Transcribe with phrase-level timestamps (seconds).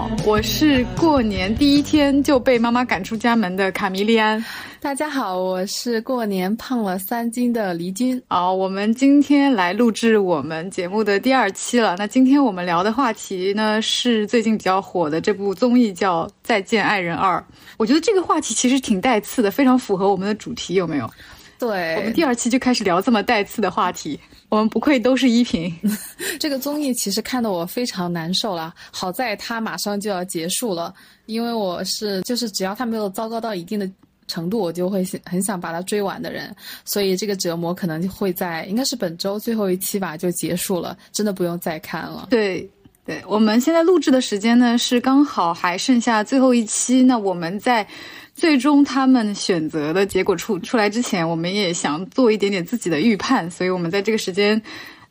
[0.00, 4.42] 好，我是过年第一天就被妈妈赶出家门的卡米利安。
[4.80, 8.18] 大家好，我是过年胖了三斤的黎军。
[8.28, 11.96] 好，我们今天来录制我们节目的第二期了。
[11.98, 17.36] 那今天我们聊的话题呢，是最近比较火的这部综艺叫《再见爱人二》。
[17.76, 21.10] 我觉得这个话题其实挺带刺的，非常符合我们的主题，有没有？
[21.60, 24.18] 对，我们第二期就开始聊这么带刺的话题。
[24.48, 25.72] 我们不愧都是依萍，
[26.40, 28.74] 这个综艺其实看得我非常难受了。
[28.90, 30.92] 好在它马上就要结束了，
[31.26, 33.88] 因为我是就是只要它没有糟糕到一定的
[34.26, 36.52] 程度，我就会很想把它追完的人。
[36.84, 42.26] 所以这个折磨可能会在应该是本周最后一期吧就结束了，真的不用再看了。
[42.30, 42.68] 对，
[43.04, 47.86] 对，我们现在录制的时间呢是刚好还剩下最后一期，那我们在。
[48.40, 54.60] 最终他们选择的结果出出来之前，我们也想做一点点自己的预判，所以我们在这个时间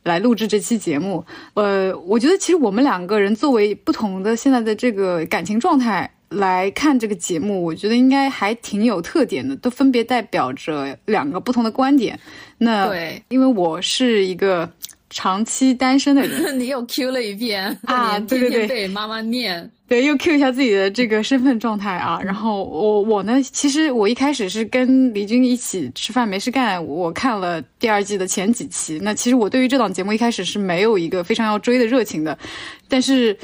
[0.02, 1.24] 来录制这期节目。
[1.54, 12.20] 呃，我觉得其实我们两个人作为不同的现在的这个感情状态来看这个节目，我觉得应该还挺有特点的，都分别代表着两个不同的观点。
[12.58, 14.68] 那对，因为我是一个。
[15.12, 18.20] 长期单身的人， 你又 Q 了一遍啊！
[18.30, 22.22] 对对对，被妈妈念，对，又 Q 一下自己的这个身份状态啊。
[22.24, 29.00] 然后我我呢，其实我一开始是跟黎军一起吃饭没事干，我看了第二季的前几期。
[29.02, 32.38] 那其实我对于这档节目一开始是没有一个非常要追的热情的，
[32.88, 33.36] 但是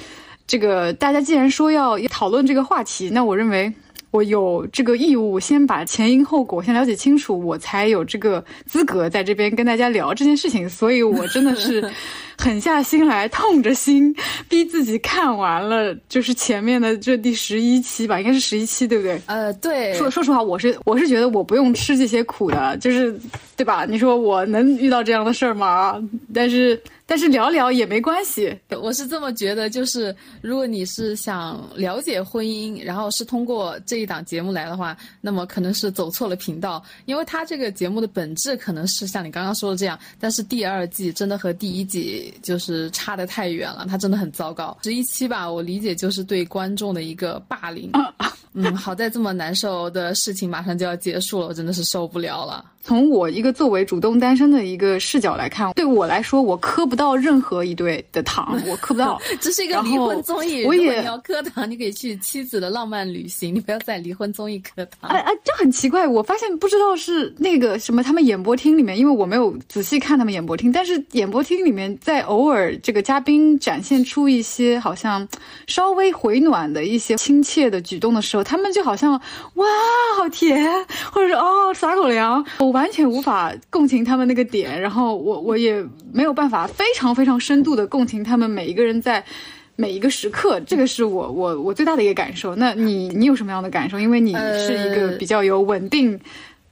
[0.46, 3.74] 这个大家既然说要讨论这个话题，那我认为。
[4.16, 10.70] 我有这个义务，先把前因后果先了解清楚，我才有这个资格在这边跟大家聊这件事情。
[10.70, 11.84] 所以我真的是
[12.40, 14.16] 狠下心来，痛着心
[14.48, 19.22] 逼自己看完了，就是前面的这第十一期吧，应该是十一期，对不对？
[19.26, 19.94] 呃，对。
[19.96, 23.20] 说说实话，我是我是觉得我不用吃这些苦的，就是
[23.58, 23.86] 对吧？
[23.86, 26.02] 你说我能遇到这样的事儿吗？
[26.34, 26.82] 但是。
[27.08, 29.70] 但是聊聊也没关系，我是这么觉得。
[29.70, 39.98] 就是如果你是想了解婚姻，然后是通过这一档节目来的话，那么可能是走错了频道，因为它这个节目的本质可能是像你刚刚说的这样。
[40.20, 44.76] 但是第二季真的和第一季就是差得太远了，它真的很糟糕。
[44.84, 47.92] 十一期吧，我理解就是对观众的一个霸凌。
[48.58, 52.64] 嗯，好在这么难受的事情马上就要结束了，我真的是受不了了。
[52.82, 59.20] 从我一个作为主动单身的一个视角来看，对我来说，我磕不到任何一对的糖， 我磕不到。
[59.42, 65.10] 这是一个离婚综艺，我也要磕糖，你可以去妻子的浪漫旅行，你不要在离婚综艺磕糖。
[65.10, 75.28] 哎哎，这很奇怪，我发现不知道是那个什么，他们演播厅里面，因为我没有仔细看他们演播厅，但是演播厅里面在偶尔这个嘉宾展现出一些好像
[75.68, 79.14] 稍微回暖的一些亲切的举动的时候，他们就好像
[79.56, 79.66] 哇
[80.18, 82.46] 好甜，或者是哦撒狗粮。
[82.60, 85.84] 我完全无法共情他们那个点，然后我我也
[86.14, 89.24] 没有办法非常非常深度的共情他们每一个人在
[89.76, 92.56] 每一个时刻，这个是我我我最大的一个感受。
[92.56, 94.00] 那你你有什么样的感受？
[94.00, 96.20] 因为你是一个比较有稳定。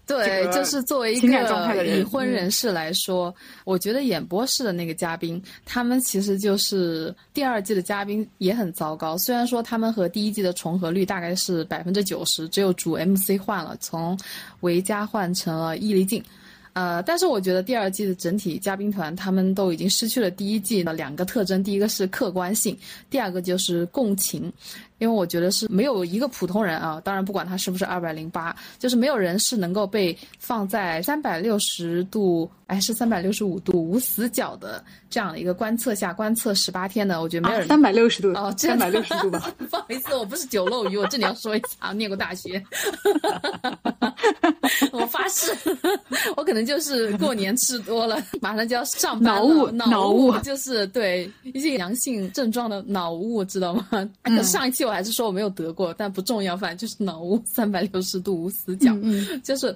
[0.06, 9.18] 对，就是作为一个已婚人士来说，我觉得演播室的那个嘉宾，他们其实就是第二季的嘉宾也很糟糕。
[9.18, 14.20] 虽然说他们和第一季的重合率大概是百分之九十，只有主 MC 换了，从
[14.60, 16.22] 维嘉换成了易立竞。
[16.74, 22.78] 呃，但是我觉得第二季的整体嘉宾团他们都已经失去了第一季的两个特征，第一个是客观性，
[23.10, 24.52] 第二个就是共情。
[25.04, 39.54] 因为我觉得是没有一个普通人啊，当然不管他是不是二百零八，就是没有人是能够被放在三百六十度，哎，是三百六十五度无死角的这样的一个观测下观测十八天的，我觉得没有人三百六十度哦，三百六十度吧。
[39.70, 42.64] 不好意思，我不是酒漏鱼，我这里要说一下，念过大学。
[44.94, 45.52] 我发誓，
[46.38, 54.10] 我可能就是过年吃多了，马上就要上班了，脑雾，脑雾就是对一些阳性症状的脑雾，知道吗？
[54.42, 54.93] 上一期我。
[54.94, 58.96] 还是说我没有得过，但不重要，反正就是脑雾三百六十度无死角，
[59.44, 59.76] 就是，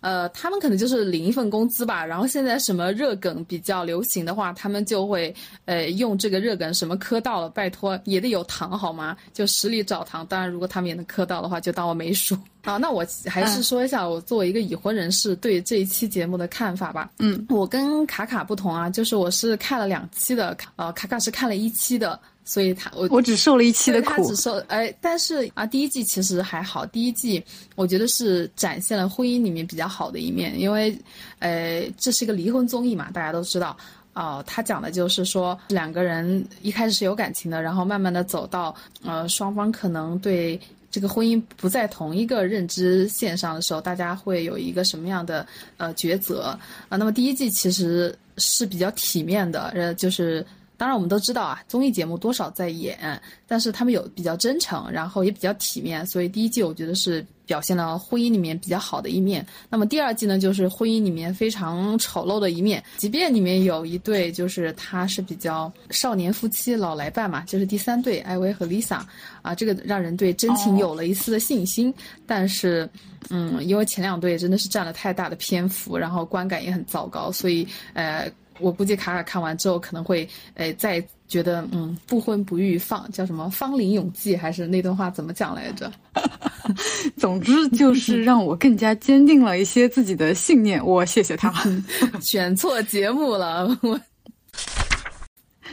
[0.00, 2.04] 呃，他们可能就是领一份工资吧。
[2.04, 5.34] 然后现在什么热梗比较流行的话，他们就会
[5.64, 9.16] 呃用这个热梗，什么磕到了，拜托也得有糖好吗？
[9.32, 10.26] 就实力找糖。
[10.26, 12.38] 当然，如果他们也能磕到的话，就当我没说。
[12.64, 17.10] 好，那我还是说一下我作为一个已婚人士对这一期节目的看法吧。
[17.18, 22.18] 嗯，我跟卡卡不同啊，就是我是看了两期的，呃，卡卡是看了一期的。
[22.48, 27.44] 所以他我我只受了一期的苦，他只受哎，但是啊，第一季其实还好，第一季
[27.76, 30.98] 我觉得是展现了婚姻里面比较好的一面，因为，
[31.40, 33.76] 呃，这是一个离婚综艺嘛，大家都知道，
[34.14, 38.74] 哦，他讲的就是说两个人一开始是有感情的，然后慢慢的走到
[39.04, 40.58] 呃双方可能对
[40.90, 45.46] 这个婚姻不在同一个认知线上的时候，大家会有一个什么样的
[45.76, 46.56] 呃抉择
[46.88, 46.96] 啊？
[46.96, 50.42] 那么第一季其实是比较体面的，呃，就是。
[50.78, 59.44] 当然，我们都知道啊，综艺节目多少在演，但是他们有比较真诚，然后也比较体面，所以第一季我觉得是表现了婚姻里面比较好的一面。
[59.68, 62.82] 那么第二季呢，就是婚姻里面非常丑陋的一面。
[62.96, 69.00] 即便里面有一对，就是他是比较少年夫妻老来伴嘛，就是第三对艾薇和 Lisa，
[69.42, 71.92] 啊，这个让人对真情有了一丝的信心。
[72.24, 72.88] 但是，
[73.30, 78.30] 嗯，因为前两对真的是占了太大的篇幅，然后观感也很糟糕，所以呃。
[78.60, 85.92] 我估计卡卡看完之后可能会，诶，再觉得嗯，不婚不育，放叫什么芳龄永继，还是那段话怎么讲来着？
[87.16, 90.84] 总之就是让我更加坚定了一些自己的信念。
[90.84, 91.52] 我谢谢他，
[92.20, 94.00] 选错节目了我。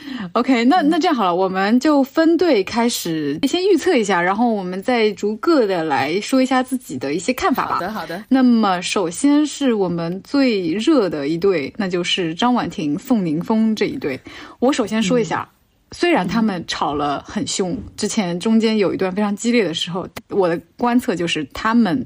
[0.34, 7.76] OK，那那这样好了，我们就分队开始，先预测一下，然后我们再逐个的来说一下自己的一些看法吧。
[7.76, 8.24] 好的，好的。
[8.30, 14.20] 那么首先是我们最热的一对，那就是张婉婷、宋宁峰这一对。
[14.60, 15.50] 我首先说一下，
[15.92, 22.06] 虽然他们吵了很凶，之前中间有一段非常激烈的时候，我的观测就是他们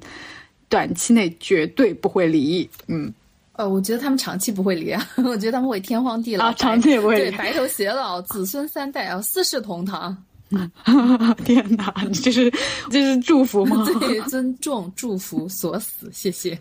[0.70, 2.70] 短期内绝对不会离异。
[2.88, 3.14] 嗯。
[3.60, 10.16] 呃，我觉得他们长期不会离啊， 我觉得他们会天荒地老，长期也不会对白头偕老，子孙三代啊，四世同堂。
[11.44, 12.50] 天哪，这是
[12.90, 13.86] 这是祝福吗？
[14.00, 16.58] 对，尊重祝福，锁死，谢谢。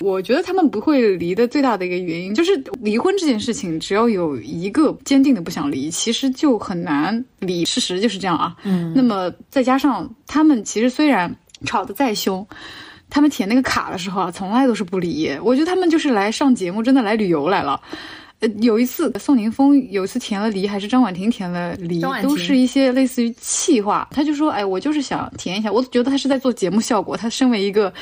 [0.00, 7.64] 我觉得他们不会离的最大的一个原因，就是离婚这件事情，只要有一个坚定的不想离，其实就很难离。
[7.64, 8.54] 事实就是这样啊。
[8.64, 8.92] 嗯。
[8.94, 12.46] 那么再加上他们其实虽然吵得再凶。
[13.14, 15.30] 他们填那个卡的时候啊，从来都是不离。
[15.42, 17.78] 我觉得他们就是来上节目，真的来旅游来了。
[18.40, 24.08] 呃，有一次宋宁峰有一次填了离，还是张婉婷填了离，都是一些类似于气话。
[24.10, 27.14] 他就说：“哎，我就是想填一下。”我觉得他是在做节目效果。
[27.14, 27.92] 他身为一个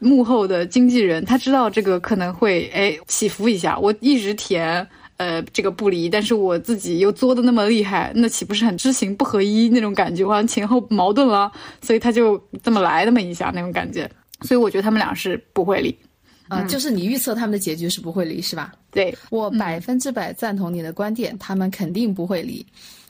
[0.00, 3.78] 幕后的经纪人，他知道这个可能会哎起伏一下。
[3.78, 4.84] 我一直填
[5.16, 10.26] 呃这个不离，但是我自己又作的那么厉害，那岂不是很知行不合一那种感觉？
[10.26, 11.50] 好像前后矛盾了，
[11.80, 14.10] 所以他就这么来那么一下那种感觉。
[14.44, 15.96] 所以我觉得他们俩是不会离，
[16.48, 18.72] 啊，就是你预测他们的结局是不会离，是吧？
[18.92, 22.64] 对我百分之百赞同你的观点，他们肯定不会离，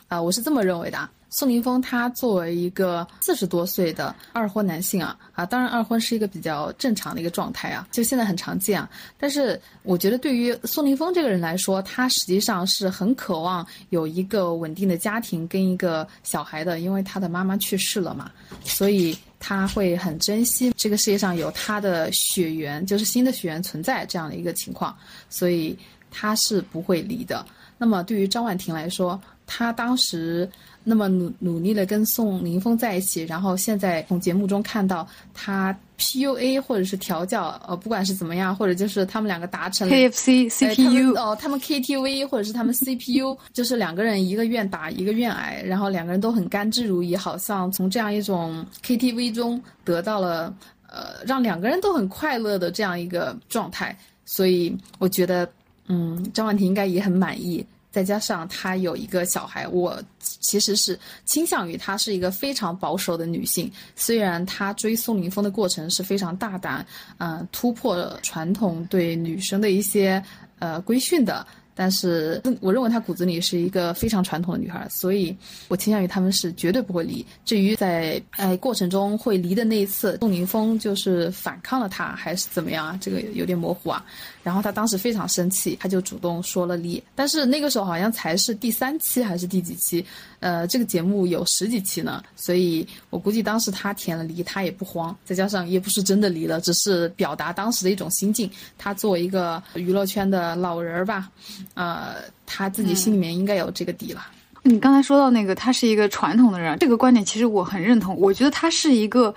[0.08, 1.08] 啊，我是这么认为的。
[1.30, 8.88] 宋宁峰他作为一个四十多岁的二婚男性啊啊，当然二婚是一个比较正常的一个状态啊，就现在很常见啊。
[9.18, 18.30] 但是我觉得对于宋宁峰这个人来说，他实际上是很渴望有一个稳定的家庭跟一个小孩的，因为他的妈妈去世了嘛，
[18.62, 19.16] 所以
[19.46, 24.96] 他会很珍惜这个世界上有他的血缘，就是新的血缘存在这样的一个情况，
[25.28, 25.78] 所以
[26.10, 27.44] 他是不会离的。
[27.76, 30.50] 那么对于张婉婷来说，她当时。
[30.84, 50.54] 那么努努力的跟宋宁峰在一起，然后现在从节目中看到他 PUA 或者是调教，呃，不管是怎么样，或者就是他们两个达成了 KFC CPU 哦，他们 KTV 或者是他们 CPU， 就是两个人一个愿打一个愿挨，然后两个人都很甘之如饴，好像从这样一种 KTV 中得到了
[50.86, 53.96] 呃让两个人都很快乐的这样一个状态，
[54.26, 55.48] 所以我觉得
[55.88, 57.64] 嗯张婉婷应该也很满意。
[57.94, 63.70] 再加上她有一个小孩，我其实是倾向于她是一个非常保守的女性。
[63.94, 66.84] 虽然她追宋林峰的过程是非常大胆，
[67.18, 70.20] 嗯，突破了传统对女生的一些
[70.58, 71.46] 呃规训的。
[71.74, 75.36] 但是，我认为她骨子里是一个非常传统的女孩，所以
[75.68, 77.24] 我倾向于他们是绝对不会离。
[77.44, 82.98] 至于在哎过程中会离的那一次，宋宁峰就是反抗了她，还是怎么样啊？
[83.00, 84.04] 这个有点模糊啊。
[84.42, 87.02] 然后她当时非常生气，她就主动说了离。
[87.14, 90.04] 但是那个时候好像才是第三期还是第几期？
[90.44, 95.16] 呃，这个节目有十几期呢，所以我估计当时他填了离，他也不慌。
[95.24, 98.50] 再加上也不是真的离了，只是表达当时的一种心境。
[98.76, 101.30] 他作为一个娱乐圈的老人儿吧。
[101.72, 104.26] 呃，他自己心里面应该有这个底了。
[104.62, 108.14] 你刚才说到那个，他是一个传统的人，这个观点其实我很认同。
[108.14, 109.34] 我觉得他是一个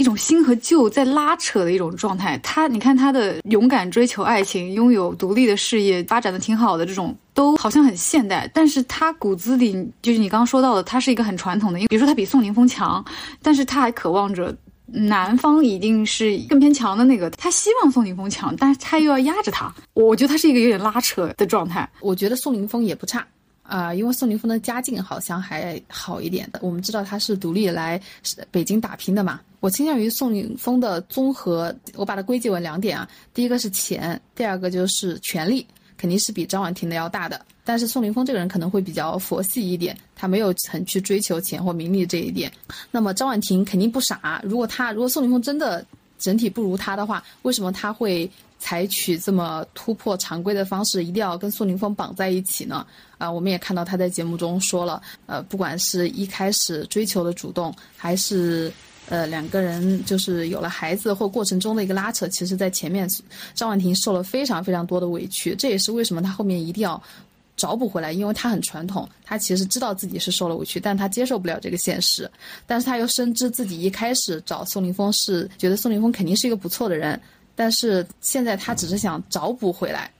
[0.00, 2.38] 一种新和旧在拉扯的一种状态。
[2.42, 8.50] 他，你看他的勇敢追求爱情，拥有独立的事业，发展的挺好的，这种都好像很现代。
[8.54, 11.78] 但是他骨子里就是你刚刚说到的，他是一个很传统的。
[11.78, 13.04] 因为比如说他比宋宁峰强，
[13.42, 14.56] 但是他还渴望着。
[14.92, 19.72] 男方一定是更偏强的那个，他希望宋宁峰强，但是他又要压着他。
[19.94, 21.88] 我觉得他是一个有点拉扯的状态。
[22.00, 23.24] 我觉得宋宁峰也不差
[23.62, 26.58] 啊，因为宋宁峰的家境好像还好一点的。
[26.60, 28.00] 我们知道他是独立来
[28.50, 29.38] 北京打拼的嘛。
[29.60, 35.66] 我倾向于宋宁峰的综合，我把它归结为两点啊，第一个是钱，第二个就是权力。
[35.96, 42.50] 肯定是比张婉婷的要大的，但是宋宁峰这个人可能会比较佛系一点，他没有很去追求钱或名利这一点。
[42.90, 45.84] 那么张婉婷肯定不傻，如果他如果宋宁峰真的
[46.18, 52.86] 整体不如他的话，为什么他会采取这么突破常规的方式，一定要跟宋宁峰绑在一起呢？
[53.18, 58.72] 啊，我们也看到他在节目中说了，呃，不管是一开始追求的主动，还是
[59.10, 63.06] 呃两个人就是有了孩子或过程中的一个拉扯，其实在前面
[63.54, 67.00] 张婉婷受了非常非常多的委屈，这也是为什么他后面一定要
[67.56, 72.30] 找补回来，因为他很传统，他其实知道自己是受了委屈，但他接受不了这个现实，
[72.66, 77.20] 但是他又深知自己一开始找宋林峰是觉得宋林峰肯定是一个不错的人。
[77.56, 80.10] 但是现在他只是想找补回来，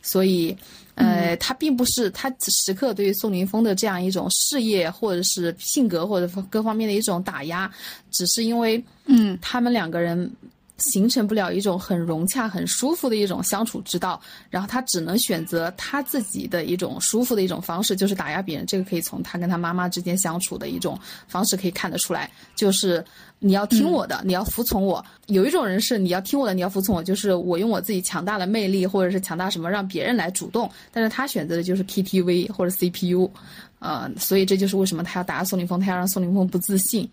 [0.00, 0.56] 所以，
[0.96, 7.70] 呃，他并不是他时刻对于宋宁峰的这样一种事业或者是性格或者各方面的一种打压，
[8.10, 10.30] 只是因为，嗯，他们两个人。
[10.78, 18.66] 形成不了一种很融洽、很舒服的一种相处之道，然后他只能选择他自己的一种舒服的一种方式，就是打压别人。
[18.66, 23.04] 这个可以从他跟他妈妈之间相处的一种方式可以看得出来，就是
[23.38, 25.04] 你要听我的，你要服从我。
[25.28, 33.30] 有一种人是你要听我的，你要服从我，就是我用我自己强大的魅力或者是强大什么让别人来主动，但是他选择的就是 KTV 或者 CPU，
[33.78, 37.08] 呃，所以这就是为什么他要打压宋凌峰，他要让宋凌峰不自信。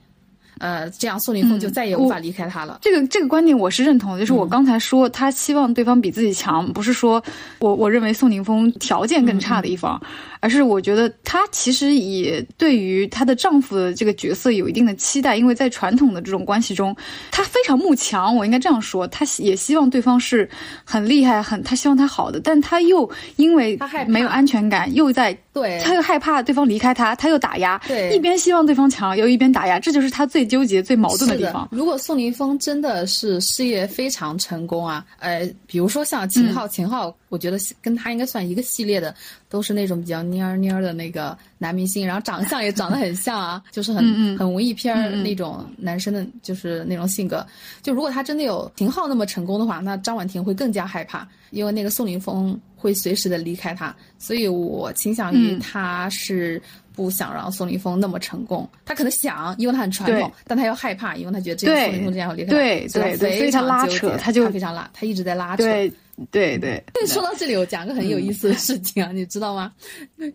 [0.63, 2.79] 呃，这样宋凌峰就再也无法离开他了。
[2.82, 7.22] 这个这个观点我是认同的，就是我刚才说他希望对方比自己强，不是说
[7.60, 10.01] 我我认为宋凌峰条件更差的一方。
[10.39, 16.93] 而是我觉得她其实也对于她的丈夫的这个角色有一定的期待，因为在传统的这种关系中，
[17.32, 20.50] 她非常慕强，我应该这样说，她也希望对方是
[20.84, 31.67] 很厉害，很她希望他好的，但她又因为没有安全感，又在对，他又害怕对方离开他，他又打压，对，一边希望对方强，又一边打压，这就是他最纠结、最矛盾的地方。
[31.72, 37.15] 如果宋林峰真的是事业非常成功啊，呃，比如说像秦昊，秦昊。
[37.29, 39.15] 我觉得跟他应该算一个系列的，
[39.53, 47.45] 都是那种比较蔫儿蔫儿的那个男明星，然后长相也长得很像啊， 就是很很文艺片儿那种男生的，就是那种性格。
[47.83, 56.60] 就如果他真的有秦昊那么成功的话，那张婉婷会更加害怕，因为那个宋凌峰会随时的离开他，所以我倾向于他是
[56.95, 58.67] 不想让宋凌峰那么成功。
[58.86, 65.63] 他可能想，因为他很传统，但他又害怕，因为他觉得这个宋凌峰这样会离开他，对对对，所以他拉扯，他就非常拉，他一直在拉扯。
[65.63, 65.93] 对
[66.32, 69.72] 对对， 说到这里，我讲个很有意思的事情啊， 你知道吗？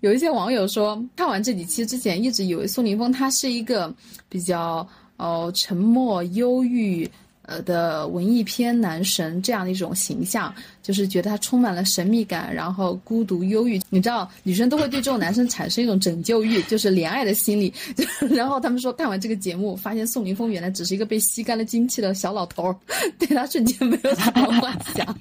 [0.00, 3.94] 有一些网友说，看完这几期之前，一直以为宋宁峰他是一个
[4.28, 7.08] 比较哦沉默、忧郁
[7.42, 13.80] 呃的文艺片男神这样的一种形象，就是觉得他充满了神秘感，然后孤独、忧郁。
[13.88, 17.72] 你知道，女生都会对这种男生产生一种拯救欲，就是怜爱的心理。
[18.34, 22.74] 然后他们说，看完这个节目，发现宋宁峰原来只是一个被吸干了精气的小老头，
[23.18, 25.16] 对他瞬间没有什么幻想。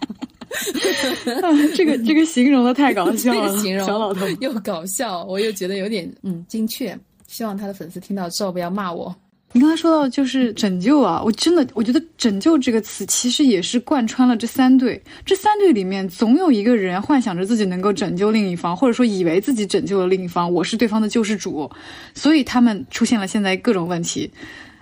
[1.75, 6.97] 这个这个形容的太搞笑了，形容小老头 又搞笑，我又觉得有点嗯精确。
[7.27, 9.13] 希望他的粉丝听到之后不要骂我。
[9.53, 21.69] 你刚才说到就是拯救啊，我真的我觉得拯救这个词其实也是贯穿了这三对，这三对里面总有一个人幻想着自己能够拯救另一方，或者说以为自己拯救了另一方，我是对方的救世主，
[22.13, 24.29] 所以他们出现了现在各种问题。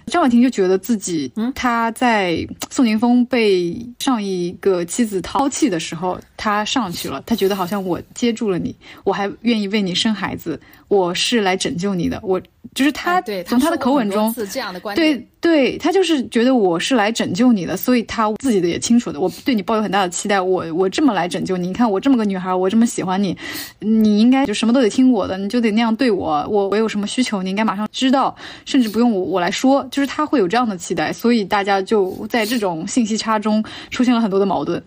[0.07, 7.21] 张婉婷就觉得自己，嗯她在宋宁峰被上一个妻子抛弃的时候，她上去了。
[7.25, 12.19] 她觉得好像我接住了你，我还愿意为你生孩子，我是来拯救你的。
[12.23, 12.41] 我
[12.73, 20.41] 就是他，从他的口吻中，这样的观点，对对，他就是觉得我是来拯救你的，所以他自己的也清楚的，我对你抱有很大的期待。
[20.41, 23.37] 我我这么来拯救你，你看我这么个女孩，我这么喜欢你，
[23.79, 26.45] 你应该就什么都得听我的，你就得那样对我。
[26.49, 29.87] 我我有什么需求，你应该马上知道，甚至不用我我来说。
[29.89, 34.83] 就是他会有这样的期待，所以大家就在这种信息差中出现了很多的矛盾。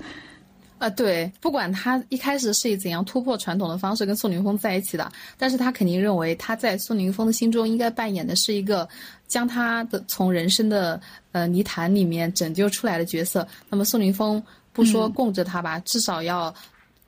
[0.79, 8.89] 啊，对，不管他一开始是以怎样突破传统的方式跟宋宁峰在一起的，但是他肯定认为他在宋宁峰的心中应该扮演的是一个
[9.27, 11.01] 将他的从人生的
[11.33, 13.47] 呃泥潭里面拯救出来的角色。
[13.69, 14.43] 那么宋宁峰
[14.73, 16.55] 不说供着他吧，至少要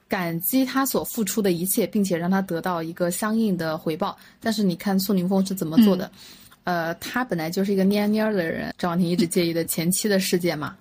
[0.08, 4.18] 感激他所付出的一切，并且让他得到一个相应的回报。
[4.40, 6.10] 但是你看宋宁峰是怎么做的？
[6.70, 10.76] 呃，他本来就是一个蔫蔫的人，张婉婷一直介意的前妻的事件嘛，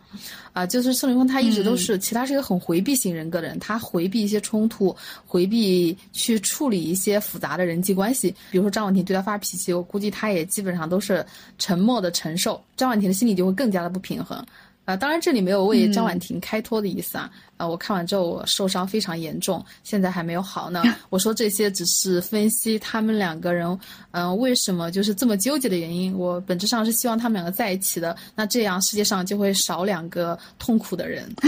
[0.54, 11.26] 啊，就是宋凌峰，他一直都是，其实他是一个很回避型人格的人，他回避一些冲突，回避去处理一些复杂的人际关系，比如说张婉婷对他发脾气，我估计他也基本上都是
[11.58, 14.46] 沉默的承受，张婉婷的心里就会更加的不平衡。
[14.86, 17.32] 啊，当然这里没有为张婉婷开脱的意思啊。
[17.60, 20.82] 啊，我看完之后我受伤非常严重，现在还没有好呢。
[21.12, 23.78] 我说这些只是分析他们两个人，
[24.12, 26.18] 嗯，为什么就是这么纠结的原因。
[26.18, 31.30] 我本质上是希望他们两个在一起的，那这样世界上就会少两个痛苦的人。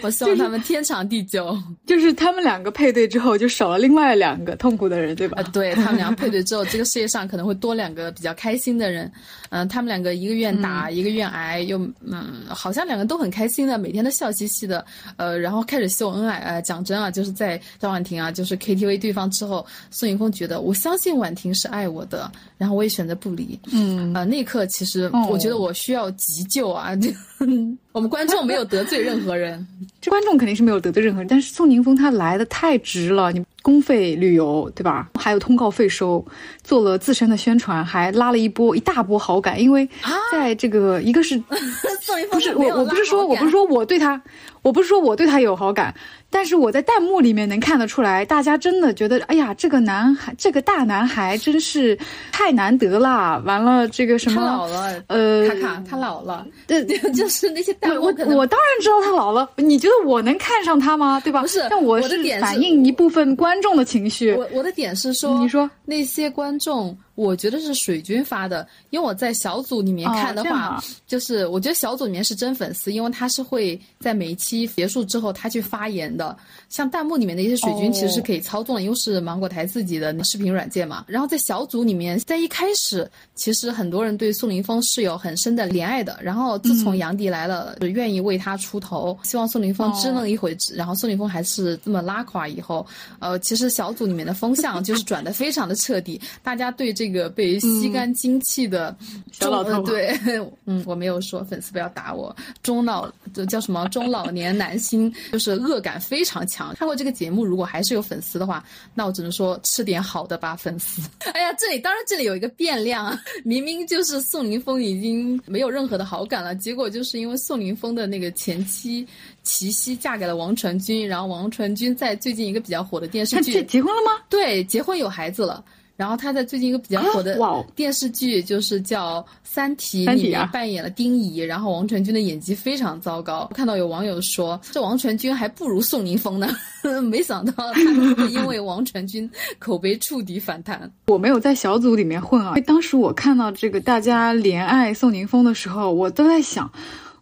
[0.00, 1.58] 我希望他们天长地久。
[1.86, 5.42] 就是他们两个配对之后，就少了另外两个痛苦的人，对吧？
[5.52, 9.10] 对他们两个配对之后， 这个世界上可能会多两个比较开心的人。
[9.50, 10.76] 嗯，他们两个一个愿打。
[10.76, 10.90] 吧？
[10.90, 14.84] 一个愿挨，又嗯，好像两个都很开心的，每天都笑嘻嘻的。
[15.16, 16.38] 呃，然后开始秀恩爱。
[16.38, 23.56] 呃，讲真啊，就是在张婉婷啊，就是 KTV 对方之后，宋宁峰觉得我相信婉婷是爱我的，然后我也选择不离。
[23.70, 26.90] 嗯，啊，那一刻其实我觉得我需要急救啊！
[27.92, 29.64] 我们观众没有得罪任何人，
[30.02, 33.44] 这观众肯定是没有得罪任何人，但是宋宁峰他来的太值了，你。
[33.62, 35.10] 公费旅游，对吧？
[35.14, 36.24] 还有通告费收，
[36.62, 39.60] 做了自身的宣传，还拉了一波一大波好感。
[39.60, 39.88] 因为
[40.30, 41.36] 在这个一个是，
[42.30, 44.20] 不是我我不是说我不是说我对他，
[44.66, 45.94] 我不是说我对他有好感。
[46.28, 51.96] 但是我在弹幕里面能看得出来，大家真的觉得，哎呀，这个男孩，这个大男孩真是
[52.32, 53.40] 太难得啦！
[53.46, 59.48] 完了，这个什么，他老了，呃，卡卡，他老了，对， 就是那些弹幕，我我当然知道他老了。
[59.56, 61.20] 你觉得我能看上他吗？
[61.20, 61.40] 对吧？
[61.42, 64.32] 不是，但我是反映一部分观众的情绪。
[64.32, 66.94] 我我的点是说，你说那些观众。
[67.14, 76.36] 我觉得是水军发的，因为我在小组里面看的话，就是我觉得小组里面是真粉丝，因为他是会在每一期结束之后他去发言的。
[76.68, 81.04] 像弹幕里面的一些水军其实是可以操纵的，因为是芒果台自己的视频软件嘛。
[81.08, 86.18] 然后在小组里面，在一开始其实很多人对宋宁峰是有很深的怜爱的。
[86.22, 92.86] 然后自从杨迪来了，就愿意为他出头，希望宋宁峰支棱一回，然后宋宁峰还是这么拉垮以后，
[93.20, 97.06] 呃，其实小组里面的风向就是转的非常的彻底，大家对这。
[97.06, 98.94] 个被吸干精气的
[99.30, 100.18] 小老头，对，
[100.64, 102.34] 嗯，我没有说粉丝不要打我。
[102.64, 103.08] 中老
[103.48, 103.88] 叫什么？
[103.90, 106.55] 中老年男星就是恶感非常强。
[106.56, 111.02] 看过这个节目，如果还是有粉丝的话，那我只能说吃点好的吧，粉丝。
[111.34, 119.06] 哎呀，这里当然这里有一个变量，明明就是宋宁峰已经没有任何的好感了，结果就是因为宋宁峰的那个前妻
[119.42, 124.22] 齐溪嫁给了王传君，然后王传君在最近一个比较火的电视剧结婚了吗？
[124.28, 125.64] 对，结婚有孩子了。
[125.96, 127.38] 然后他在最近一个比较火的
[127.74, 133.50] 电视剧，就是叫《三体》里面扮演了丁仪，然后王传君的演技非常糟糕。
[133.54, 136.54] 看到有网友说，这王传君还不如宋宁峰呢，
[137.02, 137.80] 没想到他
[138.28, 139.28] 因为王传君
[139.58, 140.90] 口碑触底反弹。
[141.06, 146.70] 我没有在小组里面混啊，当时我看到这个大家怜爱宋宁峰的时候，我都在想，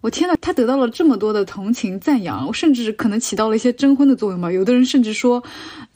[0.00, 4.50] 我天呐，他得到了这么多的同情赞扬，甚至可能起到了一些征婚的作用吧。
[4.50, 5.40] 有的人甚至说。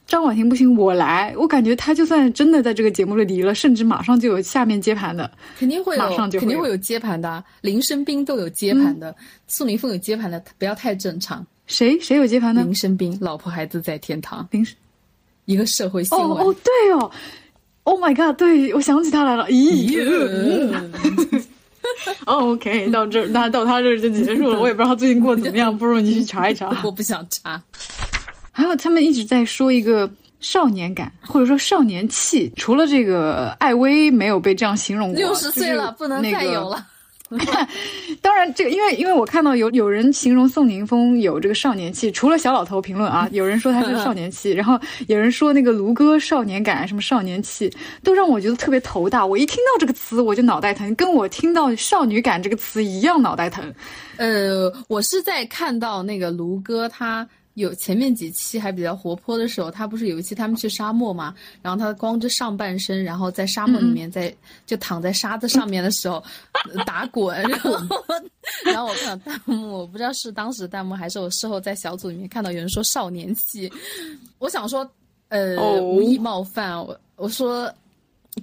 [0.08, 1.34] 张婉婷不行，我来。
[1.36, 7.44] 我感觉她就算真的在这个节目里离了，甚至马上就有下面接盘的，肯定会有，马上就肯定会有接盘的。
[7.60, 9.14] 林生斌都有接盘的，
[9.46, 11.46] 宋宁峰有接盘的，不要太正常。
[11.66, 12.62] 谁谁有接盘的？
[12.62, 14.48] 林生斌，老婆孩子在天堂。
[14.50, 14.66] 林，
[15.44, 16.26] 一个社会新闻。
[16.26, 17.10] 哦哦，对哦
[17.82, 19.46] ，Oh my god，对我想起他来了。
[19.48, 20.02] 咦，
[22.24, 24.58] OK，到这那到他这儿就结束了。
[24.58, 26.74] 我也不知道他最近过得怎么样，不如你去查一查。
[26.82, 27.62] 我不想查。
[28.58, 32.52] 还有他们一直在说一个少年感，或者说少年气。
[32.56, 36.84] 除了这个艾薇没有被这样形容过，六十岁了不能再有了。
[38.22, 49.24] 当然，这个因为因为我看到有有人形容宋宁峰有这个少年气，除了小老头评论啊， 有人说他是少年气，然后有人说那个卢哥少年感，什么少年气，都让我觉得特别头大。
[49.24, 53.62] 我一听到这个词我就脑袋疼，跟我听到少女感这个词一样脑袋疼。
[54.16, 57.28] 呃，我是在看到那个卢哥他。
[57.58, 61.34] 有前面几期还比较活泼的时候，他不是有一期他们去沙漠嘛？
[61.60, 64.32] 然后他光着上半身，然后在沙漠里面在
[64.64, 66.22] 就躺在沙子上面的时候
[66.86, 67.72] 打滚，然后
[68.64, 73.70] 然后我看到弹幕，我不知道是当时弹幕还是我事后在小组里面看到有人说少年气，
[74.38, 74.88] 我想说
[75.28, 77.72] 呃无意冒犯我，我说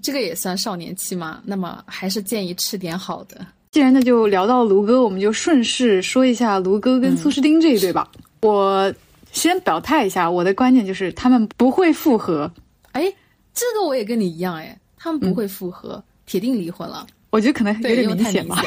[0.01, 1.41] 这个也算少年气吗？
[1.45, 3.47] 那么还是建议吃点好的。
[3.71, 8.12] 既然那就聊到卢哥，我们就顺势说一下卢哥跟苏诗丁这一对吧。
[8.41, 8.93] 我。
[9.36, 12.52] 先表态一下，我的观念就是他们不会复合。
[12.93, 13.13] 哎，
[13.54, 17.06] 这个我也跟你一样，哎，他们不会复合，铁定离婚了。
[17.32, 18.63] 我觉得可能有点明显吧。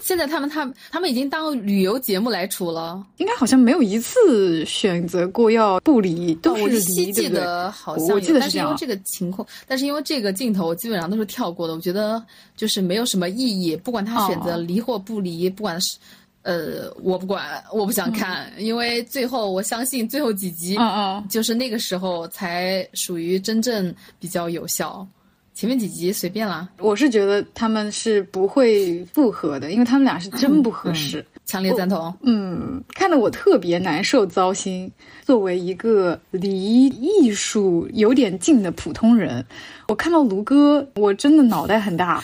[0.00, 8.68] 现在他们他他们已经当旅游节目来处了，应该好像没有一次选择过要不离，都是离，记得好像我记得是这样。
[8.68, 11.74] 但是因为这个情况，但是因为这个镜头，我基本上都是跳过的。
[11.74, 12.24] 我觉得
[12.56, 15.98] 就是没有什么意义，不管他选择离或不离，不管是。
[16.42, 25.06] 呃，我不管，我不想看，因为最后我相信最后几集，嗯嗯，就是那个时候才属于真正比较有效，
[25.54, 26.68] 前面几集随便啦。
[26.78, 32.12] 我是觉得他们是不会复合的，因为他们俩是真不合适，强烈赞同。
[32.22, 34.90] 嗯，看得我特别难受糟心。
[35.24, 39.44] 作为一个离艺术有点近的普通人，
[39.86, 42.22] 我看到卢哥，我真的脑袋很大。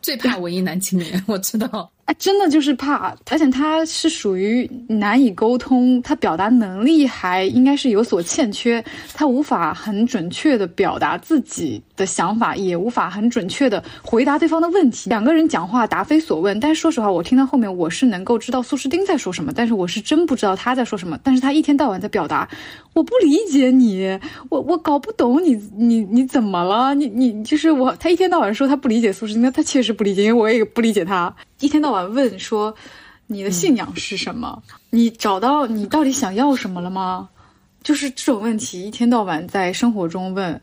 [0.00, 1.90] 最怕 文艺男青年，我知道。
[2.08, 15.10] 哎，真的就是怕，而且他是属于难以沟通，他表达能力还应该是有所欠缺，他无法很准确的表达自己的想法，也无法很准确的回答对方的问题。
[15.10, 21.18] 两个人讲话答非所问，但是说实话，我听到后面我是能够知道苏诗丁在说什么，但是我是真不知道他在说什么。
[21.22, 22.48] 但是他一天到晚在表达，
[22.94, 24.18] 我不理解你，
[24.48, 26.94] 我我搞不懂你你你怎么了？
[26.94, 31.36] 你你就是我，他一天到晚说他不理解苏诗丁，那他确实不理解，因为我也不理解他。
[31.60, 32.74] 一天到晚问说，
[33.26, 34.62] 你的信仰是什么？
[34.90, 37.28] 你找到你到底想要什么了吗？
[37.82, 40.60] 就是这种问题，一天到晚在生活中问，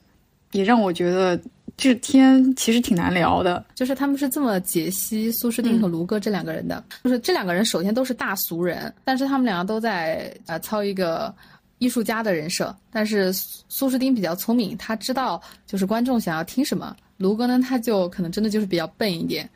[0.51, 1.39] 也让我觉得
[1.77, 3.65] 这天其实挺难聊的。
[3.73, 11.33] 就是他们是这么解析苏诗丁和卢哥这两个人的，就是这两个人首先都是大俗人，但是他们两个都在呃操一个
[11.77, 12.75] 艺术家的人设。
[12.91, 19.49] 但是苏诗丁比较聪明，他知道就是观众想要听什么；卢哥呢，他就可能真的就是比较笨一点。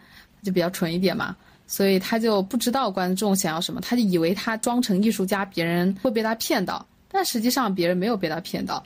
[0.44, 1.36] 就比较蠢一点嘛，
[1.68, 8.84] 所以他就不知道观众想要什么，他就以为他装成艺术家，别人会被他骗到，但实际上别人没有被他骗到，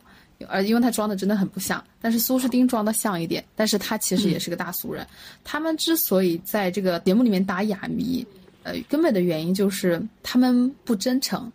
[0.47, 1.83] 而因为他装的真的很不像。
[2.01, 5.05] 但是苏诗丁装的像一点，但是他其实也是个大俗人。
[5.43, 8.25] 他们之所以在这个节目里面打哑谜，
[8.63, 11.51] 呃，根本的原因就是他们不真诚。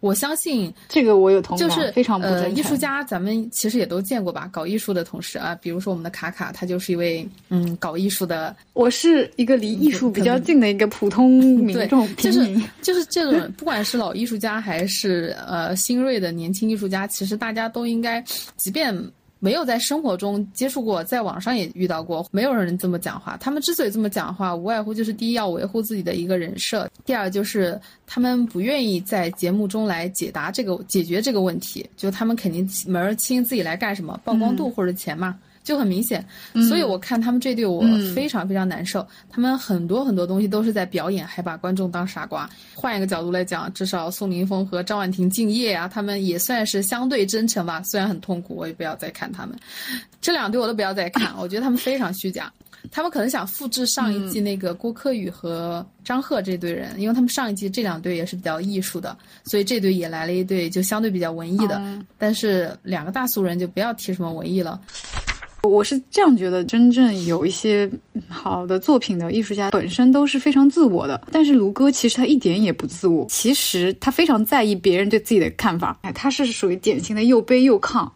[0.00, 4.48] 我相信这个我有同感，就是非常不呃，艺术家咱们其实也都见过吧？
[4.52, 8.54] 搞艺术的同事啊，比如说我们的卡卡，他就是一位嗯搞艺术的。
[8.72, 12.48] 我是一个离艺术比较近的一个普通民众，就是
[12.82, 18.24] 就是这种，不管是老艺术家还是呃新锐的年轻艺术家，其实大家都应该，
[18.56, 18.94] 即便。
[19.40, 23.36] 没有在生活中接触过，在网上也遇到过，没有人这么讲话。
[23.38, 35.36] 他们之所以这么讲话，无外乎就是第一要维护自己的一个人设，第二就是他们不愿意在节目中来解答这个解决这个问题，就他们肯定门儿清自己来干什么，曝光度或者钱嘛。
[35.70, 36.26] 就很明显，
[36.68, 37.80] 所以我看他们这对我
[38.12, 39.06] 非常非常难受。
[39.30, 42.50] 他们很多很多东西都是在表演，还把观众当傻瓜。
[42.74, 47.80] 换一个角度来讲，至少宋凌峰和张婉婷敬业啊，他们也算是相对真诚吧。
[47.84, 49.56] 虽然很痛苦，我也不要再看他们。
[50.20, 52.52] 这两对我都不要再看，我觉得他们非常虚假。
[52.90, 61.80] 他们可能想复制上一季那个郭柯宇和张赫这对人，因为他们上一季这两对也是比较艺术的，所以这对也来了一对就相对比较文艺的。
[62.16, 64.80] 但是两个大俗人就不要提什么文艺了。
[65.62, 67.90] 我是这样觉得，真正有一些
[68.28, 78.08] 好的作品的艺术家本身都是非常自我的，但是卢哥其实他一点也不自我，其实他非常在意别人对自己的看法，哎，他是属于典型的又卑又亢。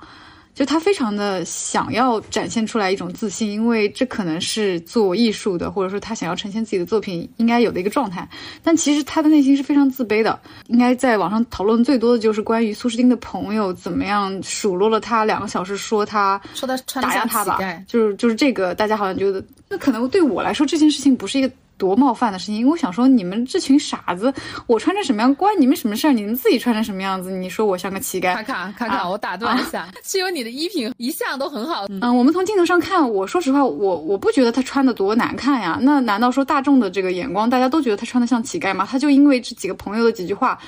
[0.55, 8.29] 就他非常的想要展现出来一种自信，因为这可能是做艺术的，或者说他想要呈现自己的作品应该有的一个状态。
[8.63, 10.39] 但其实他的内心是非常自卑的。
[10.69, 21.51] 应该在网上讨论最多的就是关于苏诗丁的朋友怎么样数落了他两个小时，说他说他打压他吧，就是就是这个，大家好像觉得那可能对我来说这件事情不是一个。
[21.77, 24.33] 多冒犯的事情，因为我想说，你们这群傻子，
[24.67, 26.13] 我穿成什么样关你们什么事儿？
[26.13, 27.31] 你们自己穿成什么样子？
[27.31, 28.35] 你说我像个乞丐？
[28.35, 31.87] 卡卡卡卡，我打断一下，是有你的衣品一向都很好。
[32.01, 35.79] 嗯，我们从镜头上看，我说实话，我我不觉得他穿的多难看呀。
[35.83, 38.87] 那难道说大众的这个眼光，大家都觉得他穿的像乞丐吗？
[38.91, 40.59] 他就因为这几个朋友的几句话。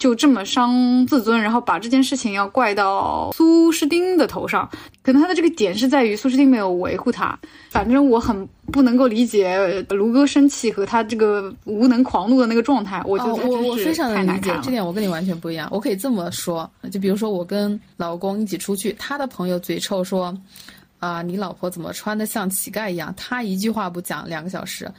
[0.00, 4.66] 就这么伤自尊，然后把这件事情要怪到苏诗丁的头上，
[5.02, 7.38] 可能他的这个点是在于苏诗丁没有维护他。
[7.68, 13.02] 反正我很不能够理解卢哥生气和他这个无能狂怒的那个状态。
[13.04, 15.68] 我觉得我我非常能理解这点，我跟你完全不一样。
[15.70, 20.34] 我可以这么说，就比如说我跟老公一起出去，他的朋友嘴臭说，
[20.98, 23.12] 啊，你老婆怎么穿的像乞丐一样？
[23.18, 24.90] 他一句话不讲，两个小时。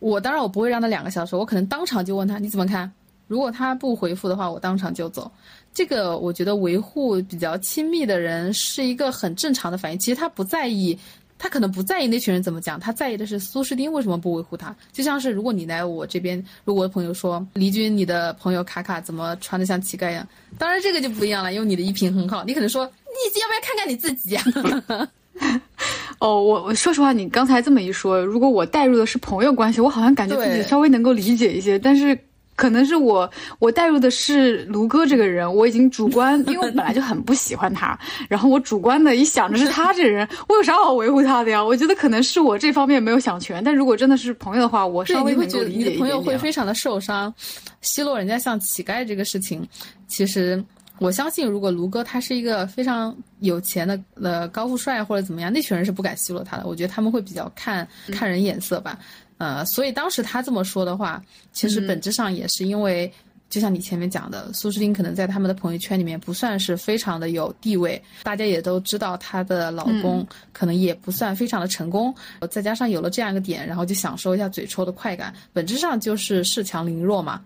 [0.00, 2.90] 我当然我不会让他两个小时，我可能当场就问他你怎么看。
[3.26, 5.30] 如果他不回复的话，我当场就走。
[5.72, 9.98] 这个我觉得维护比较亲密的人是一个很正常的反应。
[9.98, 10.96] 其实他不在意，
[11.36, 14.72] 他可能不在意那群人怎么讲，他在意的是苏诗丁为什么不维护他。
[14.92, 20.24] 就像是如果你来我这边，如果我的朋友说黎军，你的朋友卡卡怎么穿的像乞丐一样？
[20.58, 25.08] 当然这个就不一样了，因为你的衣品很好，你可能说你要不要看看你自己啊？
[26.20, 32.16] 哦，我我说实话，你刚才这么一说，如果我带入的是朋友关系，我好像感觉自己稍微能够理解一些，但是。
[32.56, 41.62] 可能是我，我带入的是卢哥这个人，我已经主观， 因为我本来就很不喜欢他，然后我主观的一想着是他这人，我有啥好维护他的呀？
[41.62, 47.32] 我觉得可能是我这方面没有想全，但如果真的是朋友的话，我稍微能够理解你的朋友会非常的受伤，
[47.80, 49.66] 奚落人家像乞丐这个事情，
[50.06, 50.62] 其实
[51.00, 58.96] 我相信，如果卢哥他是一个非常有钱的呃高富帅或者怎么样，那群人是不敢奚落他的，我觉得他们会比较看看人眼色吧。
[59.44, 63.12] 呃，所以当时他这么说的话，其实本质上也是因为，
[63.50, 72.14] 就像你前面讲的，苏诗丁可能在他们的朋友圈里面不算是非常的有地位，大家也都知道她的老公可能也不算非常的成功，
[72.50, 77.44] 再加上有了这样一个点，然后就享受一下嘴抽的快感，本质上就是恃强凌弱嘛。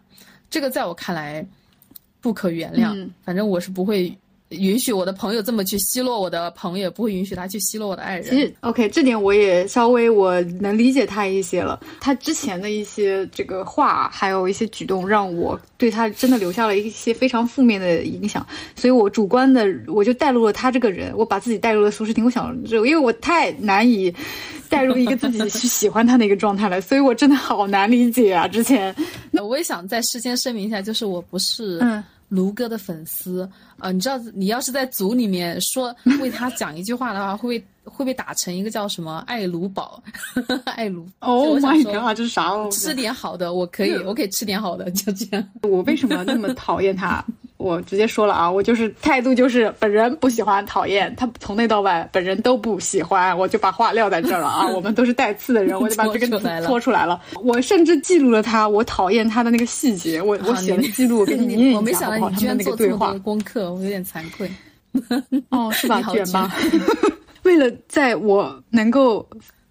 [0.49, 1.45] 这个在我看来
[2.21, 4.17] 不可原谅，反正我是不会。
[4.51, 8.25] 允许我的朋友这么去奚落我的朋友，不会允许他去奚落我的爱人。
[8.25, 11.79] 其实，OK，这点我也稍微我能理解他一些了。
[12.01, 18.47] 他之前的一些这个话，还有一些举动，让我对他真的留下了一些非常负面的影响。
[18.75, 22.25] 所以我主观的，我就带入了他这个人，我把自己带入了苏诗婷。
[22.25, 24.15] 我想，因为我太难以
[24.71, 28.49] 带入一个自己去喜欢他的一个状态了，所以我真的好难理解啊。
[28.49, 28.95] 之前，
[29.31, 32.03] 那我也想在事先声明一下，就是我不是嗯。
[32.29, 40.03] 卢哥的粉丝，呃，你知道，你要是在组里面说为他讲一句话的话，会会被打成一个叫什么爱卢宝，
[40.65, 41.07] 爱卢。
[41.21, 42.53] Oh my god，这是啥？
[42.71, 45.49] 吃点好的，我可以，我可以吃点好的， 就这样。
[45.63, 47.25] 我为什么那么讨厌他？
[47.59, 54.65] 我直接说了啊，我就是态度就是本人不喜欢讨厌他，从内到外本人都不喜欢，我就把话撂在这儿了啊。
[54.65, 57.21] 我们都是带刺的人，我就把这个戳出来了。
[57.43, 61.77] 我甚至记录了他我讨厌他的那个细节，我我写了记录给你念一下。
[61.79, 64.49] 我没想到你居然做这么多功课，我有点惭愧。
[65.51, 66.01] 哦，是吧？
[66.13, 66.55] 卷吧。
[67.49, 69.27] 为了在我能够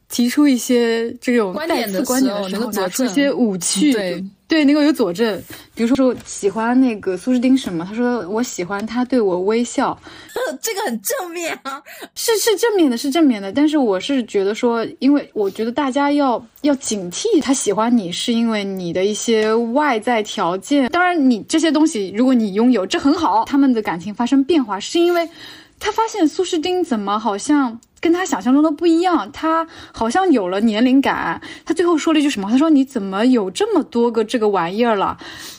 [0.10, 3.94] 提出一些这种带刺观点的时候，拿出一些武器。
[3.94, 4.24] 对。
[4.50, 5.44] 对，能够有佐证，
[5.76, 7.84] 比如说说喜欢那个苏诗丁什么？
[7.86, 10.00] 他说我喜欢他对我微笑，
[10.64, 11.84] 这个很正面啊，
[12.16, 13.52] 是是正面的，是正面的。
[13.52, 20.88] 但是我是觉得说，因为我觉得大家要要警惕，他喜欢你是因为你的一些外在条件。
[20.92, 23.44] 当然，你这些东西如果你拥有，这很好。
[23.44, 25.28] 他们的感情发生变化，是因为
[25.80, 27.80] 他发现苏诗丁怎么好像。
[28.00, 31.42] 跟他想象中的不一样，他好像有了年龄感。
[31.66, 32.48] 他最后说了一句什么？
[32.48, 35.18] 他说：“你怎么有这么多个这个玩意儿了？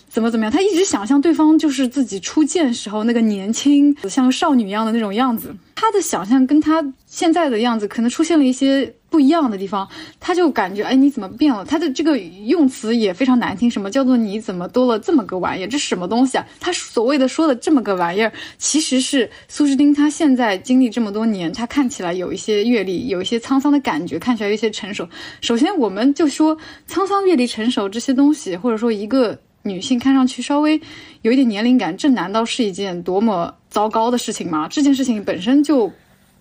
[0.08, 5.52] 怎么怎么样？”他一直想象对方就是自己初见时候那个年轻像少女一样的那种样子。
[5.74, 8.94] 他的想象跟他现在的样子可能出现了一些。
[9.10, 9.88] 不一样的地方，
[10.20, 11.64] 他就感觉，哎，你怎么变了？
[11.64, 15.66] 他的这个用词也非常难听，什么叫做你怎么多了这么个玩意儿？
[15.66, 16.46] 这什么东西啊？
[16.60, 25.08] 他所谓的说的这么个玩意儿，其实是苏诗丁他现在经历这么多年，他看起来有一些阅历，有一些沧桑的感觉，看起来有些成熟。
[25.40, 30.78] 首先，我们就说沧桑、阅历、成熟这些东西，或者说一个女性看上去稍微
[31.22, 34.68] 有一点年龄感，这难道是一件多么糟糕的事情吗？
[34.68, 35.90] 这件事情本身就。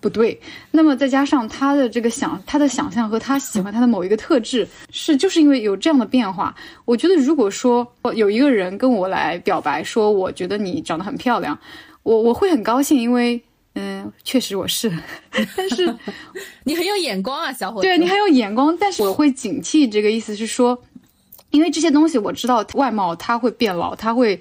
[0.00, 6.54] 不对，那么再加上他的这个想，他的想象和他喜欢他的某一个特质，是就是因为有这样的变化。
[6.84, 11.58] 我觉得如果说有一个人跟我来表白说，我觉得你长得很漂亮，
[12.04, 13.42] 我我会很高兴，因为
[13.74, 14.92] 嗯，确实我是。
[15.56, 15.92] 但是
[16.64, 17.86] 你很有眼光啊，小伙子。
[17.88, 20.80] 对你很有眼光，但是我会警惕，这个意思是说，
[21.50, 24.40] 因为这些东西我知道外貌它会变老，它会。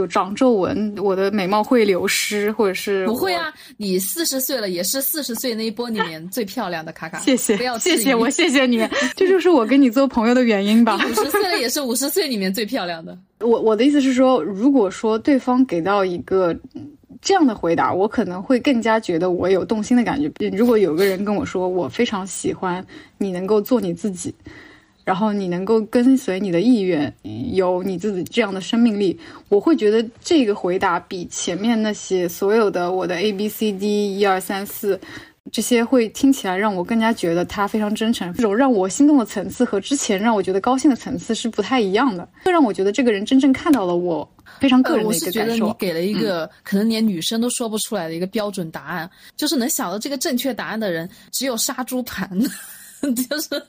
[0.00, 3.52] 有长皱纹，我的美貌会流失，或者是不会啊？
[3.76, 7.18] 你四十岁了，也是四十岁那一波里面最漂亮的卡卡。
[7.22, 8.78] 谢谢，不要谢谢我，谢谢你，
[9.14, 10.96] 这就是我跟你做朋友的原因吧。
[10.96, 13.16] 五十岁了，也是五十岁里面最漂亮的。
[13.40, 16.56] 我我的意思是说，如果说对方给到一个
[17.20, 20.30] 这样的回答，我可能会更加觉得我有动心的感觉。
[20.56, 22.84] 如果有个人跟我说，我非常喜欢
[23.18, 24.34] 你能够做你自己。
[25.10, 27.12] 然后你能够跟随你的意愿，
[27.52, 29.18] 有你自己这样的生命力，
[29.48, 35.00] 我会觉得这个回答比前面那些所有的我的 A B C D 一二三四
[35.50, 38.32] 这些会听起来让我更加觉得他非常真诚。
[38.34, 45.40] 这种让我心动的层次和之前让我觉得高兴的层次是不太一样的，会让我觉得这个人真正看到了我非常个人的一个感受。
[45.40, 52.30] 我是觉得你给了一个可能连女生都说不出来的一个标准答案，就是能想到这个正确答案的人只有杀猪盘，
[53.28, 53.60] 就是。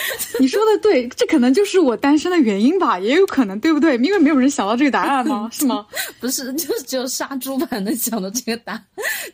[0.40, 3.96] 你说的对，这可能就是我单身的原因吧，也有可能，对不对？
[3.96, 5.48] 因为没有人想到这个答案吗？
[5.52, 5.86] 是吗？
[6.20, 8.84] 不是，就是只有杀猪盘能想到这个答案，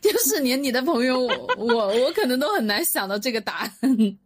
[0.01, 3.71] 就是连你的朋友，我我我可能都很难想到这个答案。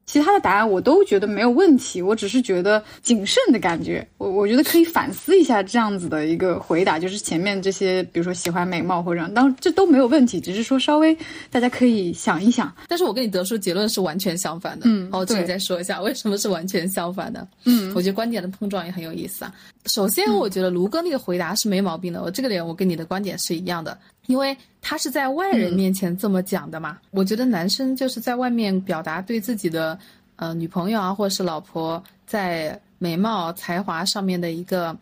[0.07, 4.07] 其他的答案我都觉得没有问题，我只是觉得谨慎的感觉。
[4.17, 11.17] 我我觉得可以反思一下这样子的一个回答， 就是前面这些，比如说喜欢美貌或者当这都没有问题，只是说稍微
[11.51, 12.75] 大家可以想一想。
[12.89, 14.87] 但是我跟你得出结论是完全相反的。
[14.89, 17.47] 嗯，好，我这里再说一下为什么是完全相反的。
[17.65, 19.55] 嗯，我觉得观点的碰撞也很有意思啊。
[19.87, 23.97] 首先，我觉得卢哥那个回答是没毛病的，我这个点我跟你的观点是一样的。
[24.27, 29.99] 因为他是在外人面前这么讲的嘛，我觉得男生就是在外面表达对自己的
[30.37, 34.95] 呃女朋友啊或者是老婆在美貌才华上面的一个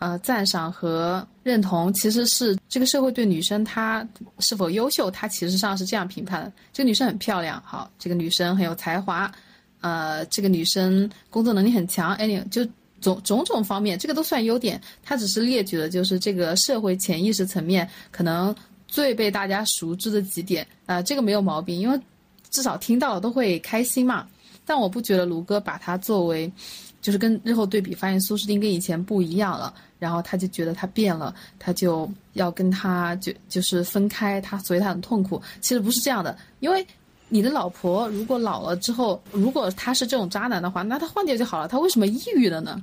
[0.00, 4.04] 呃赞赏和认同，其实是这个社会对女生她
[4.40, 9.30] 是否优秀，她其实上是这样评判的：这个女生很漂亮，好，这个女生很有才华，
[9.84, 12.66] 呃，这个女生工作能力很强，哎，就。
[13.00, 14.80] 种种种方面，这个都算优点。
[15.02, 18.56] 他只是列举了就是这个社会潜意识层面可能
[18.88, 22.00] 最被大家熟知的几点啊，这个没有毛病，因为
[22.48, 24.26] 至少听到了都会开心嘛。
[24.64, 26.50] 但我不觉得卢哥把它作为，
[27.02, 35.42] 就是跟日后对比发现苏诗丁跟以前不一样了，然后他就觉得他变了，他就要跟他就就是分开，他所以他很痛苦。
[35.60, 36.86] 其实不是这样的，因为。
[37.28, 41.66] 你的老婆如果老了之后，如果他是这种渣男的话，那他换掉就好了。
[41.66, 42.82] 他为什么抑郁了呢？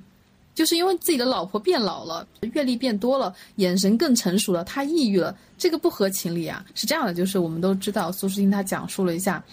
[0.53, 6.65] 就是因为自己的老婆变老了，阅历变多了，眼神更成熟了，他抑郁了，这个不合情理啊。
[6.75, 9.43] 是这样的，就是我们都知道，苏诗丁他讲述了一下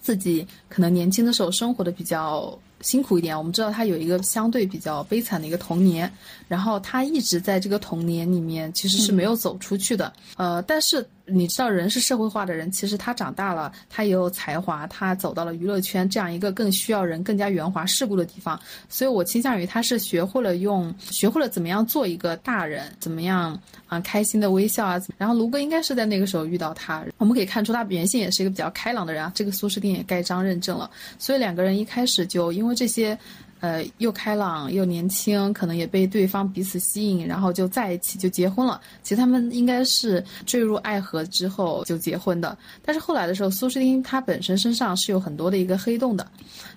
[0.00, 2.58] 自己可能年轻的时候生活的比较。
[2.80, 6.12] 辛苦一点，我们知道他有一个相对比较悲惨的一个童年，
[6.48, 10.12] 然后他一直在这个童年里面其实是没有走出去的。
[10.36, 18.60] 呃，但是你知道，人是社会化的人，其实他长大了，他也有才华，他走到了娱乐圈这样一个更需要人、更加圆滑世故的地方。
[18.90, 25.00] 所以我倾向于他是学会了用，学会了怎么样做一个大人，怎么样啊开心的微笑啊。
[25.16, 29.32] 然后卢哥应该是在那个时候遇到他，我们可以看出他原先也是一个比较开朗的人啊。
[29.34, 32.74] 这个苏诗丁也盖章认证了，所以两个人一开始就因为。
[32.74, 33.16] 这些，
[33.64, 38.78] 呃，又开朗又年轻，可能也被对方彼此吸引，然后就在一起就结婚了。
[39.02, 42.58] 其实他们应该是坠入爱河之后就结婚的。
[42.84, 46.30] 但是后来的时候，苏诗丁他本身身上是有很多的一个黑洞的，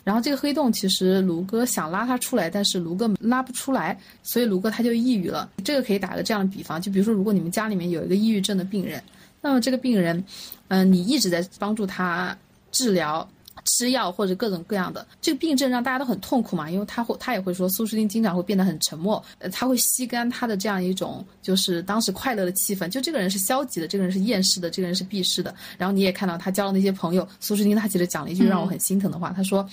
[0.06, 5.50] 然后这个黑洞其实卢哥想拉他出来，但是卢哥拉不出来，所以卢哥他就抑郁了。
[5.66, 9.04] 这个可以打个这样的比方，就比如说如果你们家里面有一个抑郁症的病人，
[9.42, 10.24] 那么这个病人，
[10.70, 12.38] 嗯，你一直在帮助他
[12.72, 13.28] 治疗。
[13.68, 25.54] 吃药或者各种各样的这个病症让大家都很痛苦嘛，因为他会他也会说苏诗丁经常会变得很沉默，呃，他会吸干他的这样一种就是当时快乐的气氛，就这个人是消极的，这个人是厌世的，这个人是避世的。
[25.78, 29.64] 然后你也看到他交了那些朋友，苏诗丁他其实讲了一句让我很心疼的话，他说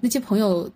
[0.00, 0.68] 那些朋友。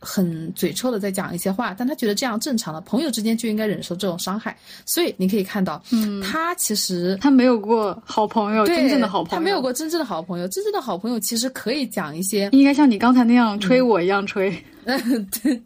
[0.00, 4.56] 很嘴臭的在讲一些话，但他觉得这样正常的，朋友之间就应该忍受这种伤害。
[4.86, 10.48] 所以你可以看到，嗯，他其实他没有过好朋友，真正的好朋友，他没有过真正的好朋友。
[10.48, 14.50] 真正的好朋友其实可以讲一些，应该像你刚才那样吹我一样吹。
[14.84, 15.62] 嗯，对，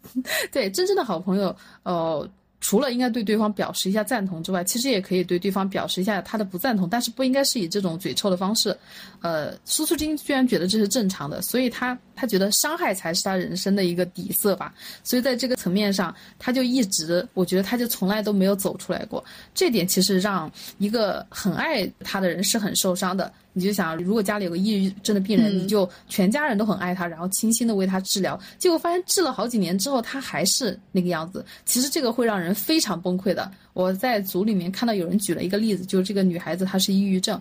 [0.51, 2.27] 对，真正的好朋友，呃。
[2.63, 8.75] 除了应该对对方表示一下赞同之外，其实也可以对对方表示一下他的不赞同，但是不应该是以这种嘴臭的方式。
[9.19, 14.73] 呃，苏素金居然觉得这是正常的，所以他他觉得伤害才是他人生的一个底色吧。
[15.03, 19.21] 所以在这个层面上，他就一直，我觉得他就从来都没有走出来过。
[19.53, 23.29] 这点其实让一个很爱他的人是很受伤的。
[23.53, 31.45] 你就想，如果家里有个抑郁症的病人，你就全家人都很爱他，然后倾心的为他治疗，结果发现治了好几年之后，他还是那个样子。
[31.63, 33.51] 其实这个会让人非常崩溃的。
[33.73, 37.39] 我在组里面看到有人举了一个例子，就是这个女孩子她是抑郁症，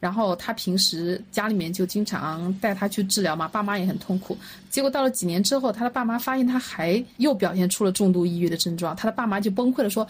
[0.00, 4.36] 然后她平时家里面就经常带她去治疗嘛，爸妈也很痛苦。
[4.70, 10.06] 结果到了几年之后，她的爸妈发现她还又表现出了重度抑郁的症状，她的爸妈就崩溃了，说：“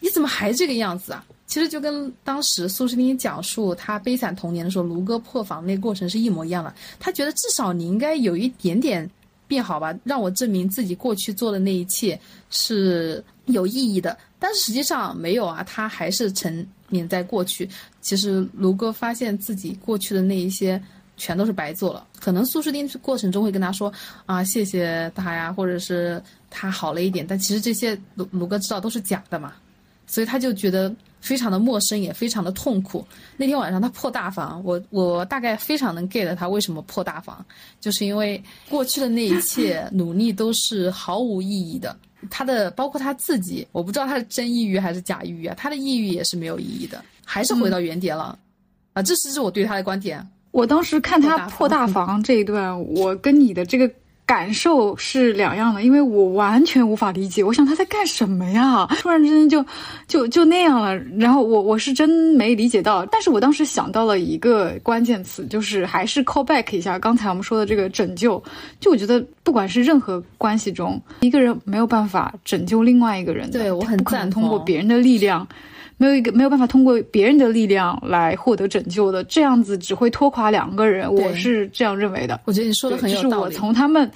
[0.00, 6.74] 你怎么还这个样子啊？”其实就跟当时苏诗丁讲述他悲惨童年的时候，卢哥破防那个过程是一模一样的。
[6.98, 9.08] 他觉得至少你应该有一点点
[9.46, 12.18] 变好吧，让我证明自己过去做的那一切
[12.50, 14.18] 是有意义的。
[14.40, 17.68] 但是实际上没有啊，他还是沉湎在过去。
[18.00, 20.82] 其实卢哥发现自己过去的那一些
[21.16, 22.04] 全都是白做了。
[22.18, 23.92] 可能苏诗丁过程中会跟他说
[24.26, 29.52] 啊，谢谢他呀，或者是他好了一点，但其实这些卢卢哥知道都是假的嘛，
[30.08, 30.92] 所以他就觉得。
[31.20, 33.04] 非常的陌生，也非常的痛苦。
[33.36, 37.44] 那天晚上他破大防，我我大概非常能 get 他为什么破大防，
[37.80, 41.96] 就是因为过去的那一切努力都是毫无意义的。
[42.30, 48.38] 他的包括他自己，我不知道他是真抑郁还是假抑郁啊，他的抑郁也是没有意义的，还是回到原点了。
[48.92, 50.26] 啊，这是我对他的观点。
[50.50, 53.90] 我当时看他破大防这一段，我跟你的这个。
[54.26, 57.44] 感受是两样的，因为我完全无法理解。
[57.44, 58.84] 我想他在干什么呀？
[59.00, 59.64] 突然之间就
[60.08, 60.96] 就就那样了。
[61.16, 63.06] 然后我我是真没理解到。
[63.06, 68.42] 但是我当时想到了一个关键词，就是还是 call back 一下刚才我们说的这个拯救。
[68.80, 74.42] 就我觉得，不管是任何关系中，一个人没有办法拯救另外一个人，对我很赞同。
[74.42, 75.46] 通过别人的力量。
[75.98, 81.12] 没有一个没有办法通过别人的力量来获得拯救的，这样子只会拖垮两个人。
[81.12, 82.38] 我是这样认为的。
[82.44, 83.34] 我觉得你说的很有道理。
[83.34, 84.10] 是我从他们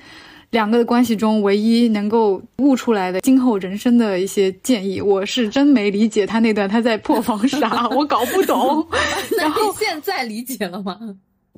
[0.51, 5.00] 两个的关系中唯一能够悟出来的今后人生的一些建议。
[5.00, 8.87] 我是真没理解他那段他在破防啥， 我搞不懂。
[9.38, 10.98] 然后现在理解了吗？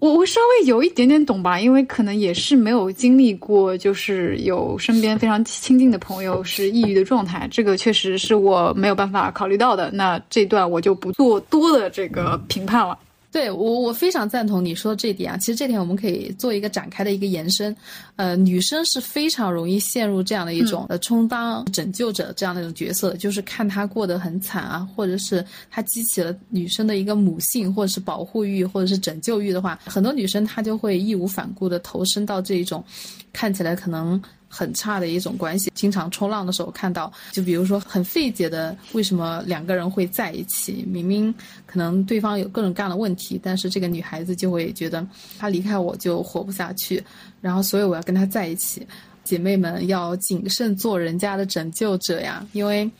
[0.02, 9.92] 我我稍微有一点点懂吧，因为可能也是没有经历过，就是有身边非常亲近的朋友是抑郁的状态，这个确实是我没有办法考虑到的。
[9.92, 12.98] 那这段我就不做多的这个评判了。
[13.32, 15.38] 对我，我非常赞同你说的这点啊。
[15.38, 17.74] 其实这点我们可以做一个展开的一个延伸。
[18.16, 32.84] 呃，女生是非常容易陷入这样的一种呃充当拯救者这样的一种角色，就是看她过得很惨啊，或者是她激起了女生的一个母性，或者是保护欲，或者是拯救欲的话，很多女生她就会义无反顾的投身到这一种
[33.32, 34.22] 看起来可能。
[34.54, 40.84] 很差的一种关系，经常冲浪的时候看到，就比如说很费解的，为什么两个人会在一起？
[40.86, 41.34] 明明
[41.64, 45.06] 可能对方有各种各样的问题，但是这个女孩子就会觉得，
[45.38, 47.02] 他离开我就活不下去，
[47.40, 48.86] 然后所以我要跟他在一起。
[49.24, 52.90] 姐妹们要谨慎做人家的拯救者呀，因为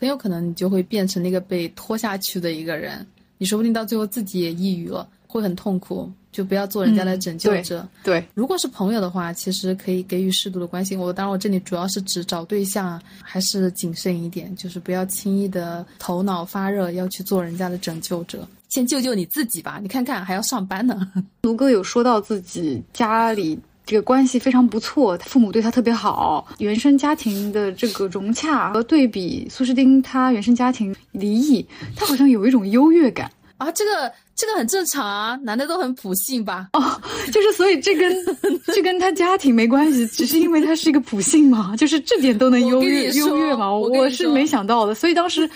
[0.00, 6.10] 很有可能你就会变成那个被拖下去的一个人，你说不定到最后自己也抑郁了，会很痛苦。
[6.36, 7.88] 就不要做人家的拯救者。
[8.04, 10.98] 对，如果是朋友的话，其实可以给予适度的关心。
[10.98, 18.46] 我当然，我这里主要是指找对象，还是谨慎一点，就是不要轻易的头脑发热，要去做人家的拯救者。
[18.68, 21.10] 先救救你自己吧，你看看还要上班呢。
[21.40, 34.12] 卢哥有说到自己家里这个关系非常不错，父母对他特别好，原生家庭的这个融洽和对比，苏诗丁他原生家庭离异，他好像有一种优越感啊，这个。
[34.38, 36.68] 这个很正常啊，男的都很普信吧？
[36.74, 37.00] 哦，
[37.32, 38.14] 就是所以这跟
[38.68, 43.74] 这跟他家庭没关系，只是因为他是一个普信嘛，就是这点都能优越优越嘛。
[43.74, 45.48] 我是没想到的，所以当时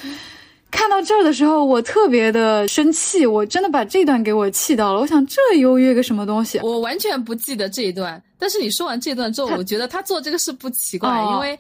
[0.71, 5.01] 看到这儿的时候，我特别的生气，我真的把这段给我气到了。
[5.01, 6.59] 我想这优越个什么东西？
[6.61, 11.59] 我完全不记得这一段，但是你说完这段之后，我觉得他做这个事不奇怪，因为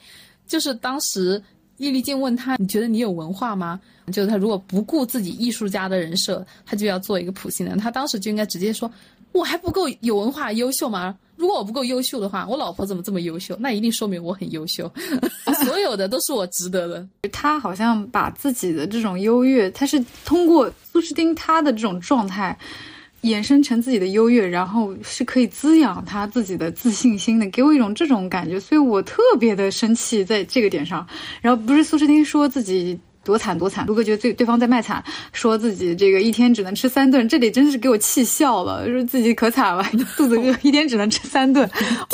[0.48, 1.42] 就是当时
[1.76, 3.78] 叶丽静问他：“你觉得你有文化吗？”
[4.10, 7.78] 就是他如果不顾自己艺术家的人设，他就要做一个普信男。
[7.78, 8.90] 他当时就应该直接说
[9.32, 11.16] ：“我还不够有文化、优秀吗？
[11.36, 13.56] 如果我不够优秀的话，我老婆怎么这么优秀？
[13.58, 14.92] 那一定说明我很优秀，
[15.64, 17.08] 所有的都是我值得的。
[17.32, 22.58] ”他好像把自己的这种优越，他是通过苏诗丁他的这种状态，
[23.22, 31.06] 衍生成自己的优越，然后是可以滋养他自己的自信心的，给我一种这种感觉，所以我特别的生气在这个点上。
[31.40, 32.98] 然后不是苏诗丁说自己。
[33.30, 33.86] 多惨多惨！
[33.86, 35.02] 卢哥觉得对对方在卖惨，
[35.32, 39.84] 说自己这个一天只能吃三顿，这里真是给我气笑了，说自己可惨了，
[40.18, 41.64] 肚子饿，一天只能吃三顿，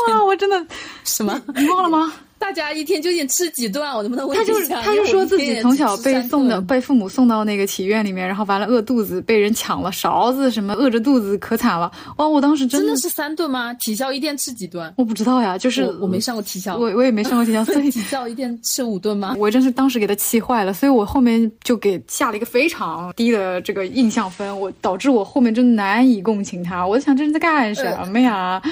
[0.09, 0.67] 哇，我真的
[1.05, 1.41] 什么？
[1.57, 2.13] 你忘了吗？
[2.39, 3.97] 大家一天究竟吃几顿啊？
[3.97, 4.47] 我能不能问一下？
[4.47, 11.91] 他就是他就说自己从小被送的被父母送到那个体院里面，然后完了饿肚子，被人抢了勺子什么，饿着肚子可惨了。
[12.19, 12.27] 哇！
[12.27, 13.73] 我当时真的是三顿吗？
[13.75, 14.93] 体校一天吃几顿？
[14.97, 19.35] 我不知道呀，就是我没上过体校，我我也没上过体校， 所以体校一天吃五顿吗？
[19.41, 26.87] 我真是当时给他气坏了，所以我后面就给下了一个非常低的这个印象分，我导致我后面真的难以共情他。
[26.87, 28.63] 我想这是在干什么呀？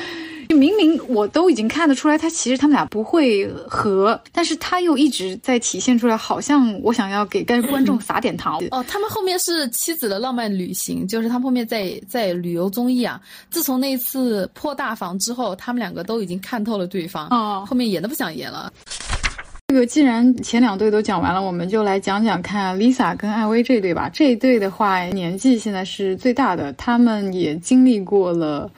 [0.49, 8.63] 明明我都已经看得出来，他其实他们俩不会合，但是他又一直在体现出来，好像我想要给观观众撒点糖。
[8.71, 13.21] 哦，他们后面是妻子的浪漫旅行，就是他们后面在在旅游综艺啊。
[13.51, 18.73] 自从那次破大防之后，他们两个都已经看透了对方，哦，后面演都不想演了。
[19.69, 24.11] 这个既然前两对都讲完了，我们就来讲讲看 Lisa 跟艾薇这对吧。
[24.13, 28.71] 这一对的话，年纪现在是最大的，他们也经历过了。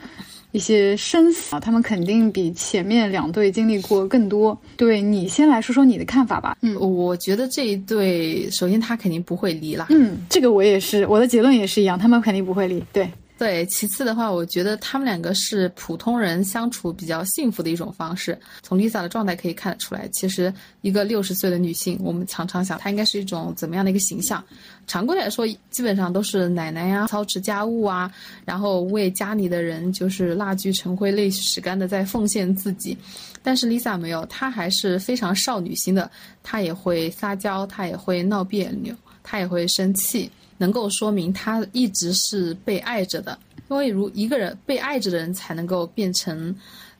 [0.51, 4.59] 一些生死啊，他们肯定比前面两对经历过更多。
[4.75, 6.57] 对你先来说说你的看法吧。
[6.61, 9.87] 嗯，我觉得这一对，首先他肯定不会离了。
[9.89, 12.83] 嗯，这个我也是，我的结论也是一样，他们肯定不会离。
[12.91, 13.09] 对。
[13.37, 18.35] 对，其次的话，我觉得他们两个是普通人相处比较幸福的一种方式。
[18.63, 24.43] 从 Lisa 的状态可以看得出来，其实一个六十岁的女性，我们常常想她应该是一种怎么样的一个形象？
[24.87, 28.11] 常规来说，基本上都是奶奶呀，操持家务啊，
[28.43, 32.97] 然后为家里的人就是蜡炬成灰泪始干的在奉献自己。
[33.43, 36.09] 但是 Lisa 没有，她还是非常少女心的，
[36.41, 40.27] 她也会撒娇，她也会闹别扭，她也会生气。
[40.57, 43.37] 能够说明他一直是被爱着的，
[43.69, 46.55] 因为如一个人被爱着的人才能够变成，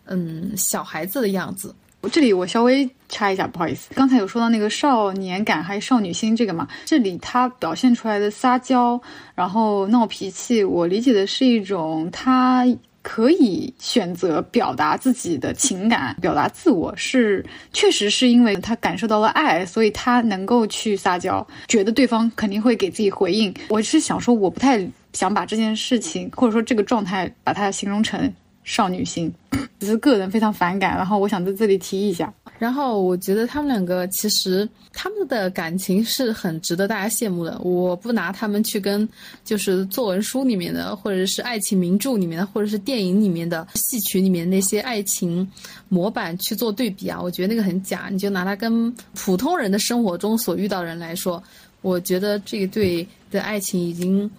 [0.06, 1.74] 嗯，小孩子的样子。
[2.12, 9.02] 这里我稍微插一下，不好意思，刚才有说到那个少年感还有少女心这个嘛，这里他表现出来的撒娇，
[9.36, 12.66] 然后闹脾气，我理解的是一种他。
[13.08, 23.54] 可以选择表达自己的情感，表达自我，是确实是因为他感受到了爱，所以他能够去撒娇，觉得对方肯定会给自己回应。
[23.70, 28.30] 我是想说，我不太想把这件事情或者说这个状态把它形容成
[28.68, 29.34] 少女心，
[29.80, 30.98] 只是个人非常反感。
[30.98, 32.32] 然后我想在这里提一下。
[32.60, 37.58] 然后我觉得他们两个其实他们的感情是很值得大家羡慕的。
[37.60, 39.08] 我不拿他们去跟
[39.46, 45.50] 就是作文书里面的，或者是爱情名著里面的，或者是电影里面的戏曲里面那些爱情
[45.88, 48.10] 模板去做对比啊，我觉得那个很假。
[48.12, 51.42] 你就拿它跟普通人的生活中所遇到的人来说，
[51.82, 54.30] 我觉得这一对的爱情已经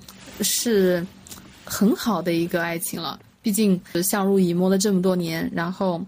[0.42, 1.06] 是。
[1.70, 3.20] 很好的一个爱情了。
[3.48, 5.98] 毕竟相濡以沫了这么多年，然后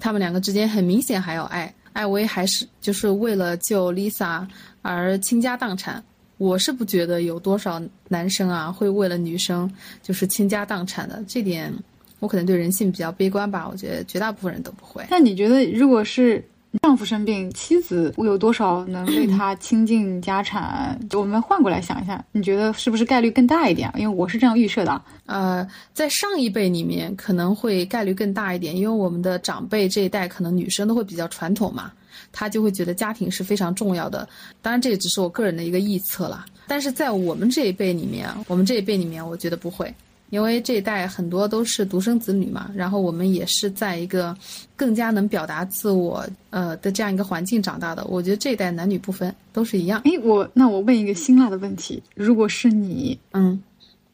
[0.00, 1.70] 他们两个之间很明显还有爱。
[1.92, 4.46] 艾薇还是就是为了救 Lisa
[4.80, 6.02] 而倾家荡产。
[6.38, 7.78] 我是不觉得有多少
[8.08, 9.70] 男生啊会为了女生
[10.02, 11.22] 就是倾家荡产的。
[11.28, 11.70] 这点
[12.18, 13.68] 我可能对人性比较悲观吧。
[13.70, 15.04] 我觉得绝大部分人都不会。
[15.10, 16.42] 那你觉得，如果是？
[16.82, 20.98] 丈夫生病，妻子有多少能为他倾尽家产？
[21.12, 23.90] 我们换过来想一下，你觉得是不是概率更大一点？
[23.96, 25.00] 因为我是这样预设的。
[25.26, 31.92] 呃，在上一辈里面可能会概率更大一点，因为我们的长辈这一代可能女生都会比较传统嘛，
[32.32, 34.28] 她就会觉得家庭是非常重要的。
[34.62, 36.46] 当然，这也只是我个人的一个臆测了。
[36.66, 39.92] 但是在我们这一辈里面，我们这一辈里面，我觉得不会。
[40.30, 44.36] 因为这一代很多都是独生子女嘛，然后我们也是在一个
[44.74, 48.04] 更加能表达自我呃的这样一个环境长大的。
[48.06, 50.00] 我觉得这一代男女不分，都是一样。
[50.04, 53.62] 哎，我那我问一个辛辣的问题：如果是你，嗯，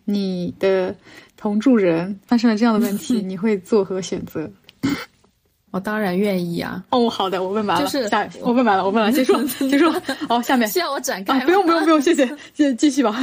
[0.05, 0.95] 你的
[1.37, 4.51] 同住人发生了这样的问题， 你会作何选择？
[5.73, 6.85] 我当然愿意啊！
[6.91, 7.85] 哦，好的，我问完了。
[7.85, 9.91] 就是下，我问完了，我问完了，结束， 结束。
[10.29, 11.41] 好，下面需要我展开？
[11.47, 13.19] 不用，不用，不用，谢谢， 继继续吧。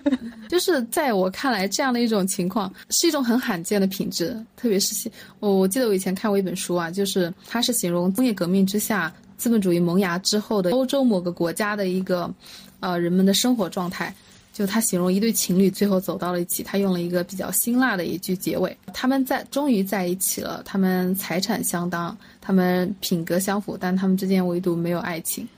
[0.48, 12.32] 就是在我看来，这样的一种情况是一种很罕见的品质，特别是我我记得我以前看过一本书啊，就是它是形容工业革命之下资本主义萌芽之后的欧洲某个国家的一个
[12.80, 14.14] 呃人们的生活状态。
[14.60, 25.48] 就他形容一对情侣最后走到了一起，他用了一个比较辛辣的一句结尾：他们在终于在一起了，他们财产相当，他们品格相符，但他们之间唯独没有爱情。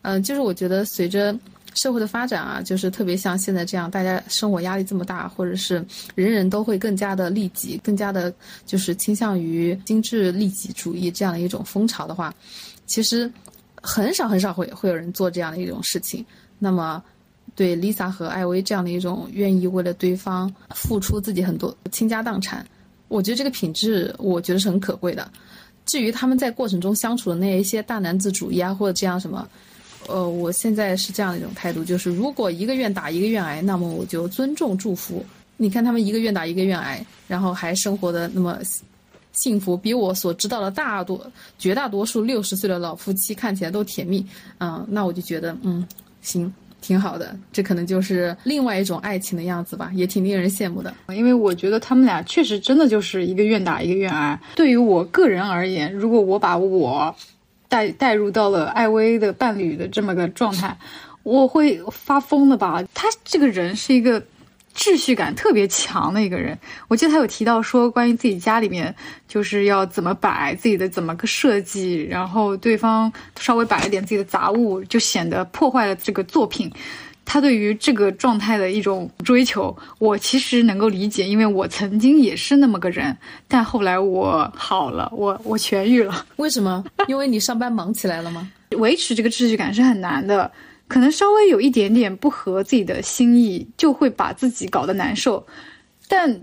[0.00, 1.38] 嗯，就是我觉得随着
[1.74, 5.84] 社会的发展啊，就是特别像现在这样，大家生活压力这么大，或者是
[6.14, 8.32] 人人都会更加的利己，更加的
[8.64, 12.34] 就是倾向于精致利己主义这样的一种风潮的话，
[12.86, 13.30] 其实
[13.82, 16.24] 很少很少会会有人做这样的一种事情。
[16.58, 17.04] 那么。
[17.56, 22.64] 对 Lisa 和艾薇这样的一种愿意为了对方付出自己很多倾家荡产，
[23.08, 25.28] 我觉得这个品质我觉得是很可贵的。
[25.86, 29.48] 至于他们在过程中相处的那一些大男子主义啊，或者这样什么，
[30.06, 35.24] 呃，我现在是这样的一种态度，就是如果一个愿打一个愿挨，那么我就尊重祝福。
[35.56, 38.58] 你看他们一个愿打一个愿挨，然后还生活的那么
[39.32, 41.24] 幸福，比我所知道的大多
[41.58, 44.26] 绝大多数六十岁的老夫妻看起来都甜蜜。
[44.58, 45.86] 嗯，那我就觉得嗯
[46.20, 46.52] 行。
[46.86, 50.94] 挺好的，这可能就是另外一种爱情的样子吧，也挺令人羡慕的。
[51.08, 54.38] 因为我觉得他们俩确实真的就是一个愿打一个愿挨。
[54.54, 57.12] 对于我个人而言，如果我把我
[57.68, 60.78] 带带入到了艾薇的伴侣的这么个状态，
[61.24, 62.80] 我会发疯的吧。
[62.94, 64.22] 他这个人是一个。
[64.76, 66.56] 秩序感特别强的一个人，
[66.86, 68.94] 我记得他有提到说，关于自己家里面
[69.26, 73.10] 就是要怎么摆自己的怎么个设计，然后对方
[73.40, 76.70] 稍微摆了点自己的杂物，就显得破坏了这个作品。
[77.24, 83.16] 他对于这个状态的一种追求，我其实能够理解，因为我曾经也是那么个人，
[83.48, 86.24] 但后来我好了，我我痊愈了。
[86.36, 86.84] 为什么？
[87.08, 88.48] 因为你上班忙起来了吗？
[88.76, 90.52] 维持这个秩序感是很难的。
[90.88, 95.44] 可能稍微有一点点不合自己的心意，就会把自己搞得难受。
[96.08, 96.40] 但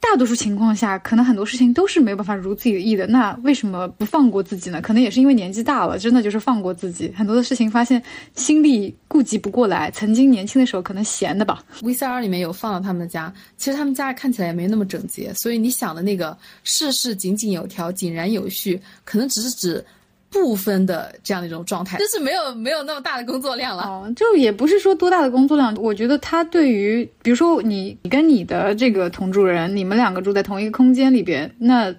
[0.00, 3.06] 大多数情况下，可能很多事情都是没有办法如自己的意的。
[3.06, 4.80] 那为什么不放过自己呢？
[4.80, 7.12] 可能也是因为年纪大了，真的就是放过自己。
[7.16, 8.02] 很多的事情发现
[8.34, 9.90] 心力顾及不过来。
[9.92, 11.62] 曾经年轻的时候可能闲的吧。
[11.82, 15.32] VCR 里面有放到他们的家，其实他们家看起来也没那么整洁。
[15.34, 19.84] 所以你想的那个事事井井有条、井然有序，可能只是指。
[20.32, 23.84] 部分的这样的一种状态，就是没有没有那么大的工作量了。
[23.84, 25.72] 哦，就也不是说多大的工作量。
[25.76, 31.94] 我觉得他对于，比如说你你跟你的这个同住人，你们两个住在同一个空间里边，那。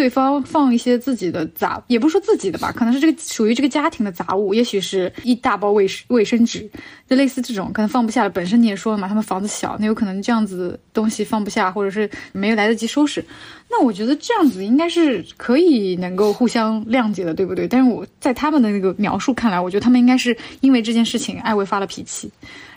[0.00, 6.66] 对方放一些自己的杂，也不是说自己的吧，可能是这个属于这个家庭的杂物，也许是一大包卫卫生纸，
[7.06, 8.30] 就类似这种，可能放不下了。
[8.30, 13.22] 本身你也说了嘛，他们房子小，那有可能这样子东西放不下，或者是没有来得及收拾。
[13.68, 17.68] 那我觉得这样子应该是可以能够互相谅解的，对不对？
[17.68, 22.30] 但是我在他们的那个描述看来，我觉得他们应该是因为这件事情，艾薇发了脾气。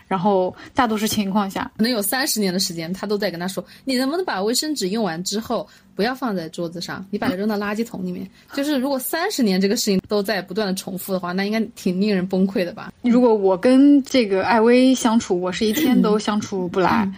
[0.06, 12.92] 然后大多数情况下，可能有三十年的时间，他都在跟他说：“你能不能把卫生纸用完之后不要放在桌子上，你把它扔到垃圾桶里面？” 就是如果三十年这个事情都在不断的重复的话，那应该挺令人崩溃的吧？
[13.02, 17.10] 如果我跟这个艾薇相处，我是一天都相处不来，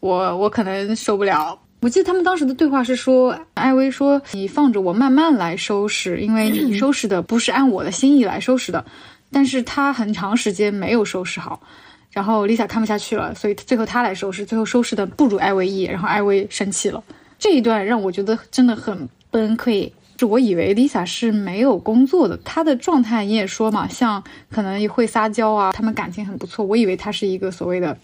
[0.00, 1.58] 我我可能受不了。
[1.80, 8.84] 我记得他们当时的对话是说，艾薇说：“你放着我慢慢来收拾，因为你收拾的不是按我的心意来收拾的。”
[9.30, 11.60] 但是他很长时间没有收拾好。
[12.10, 17.02] 然后 Lisa 看不下去了，所以最后她来收拾，最后收拾的不如艾薇意，然后艾薇生气了。
[17.38, 19.90] 这一段让我觉得真的很崩溃。
[20.16, 26.64] 就我以为 Lisa 是没有工作的，她的状态你也说嘛，像可能会撒娇啊，他们感情很不错。
[26.64, 27.96] 我以为她是一个所谓的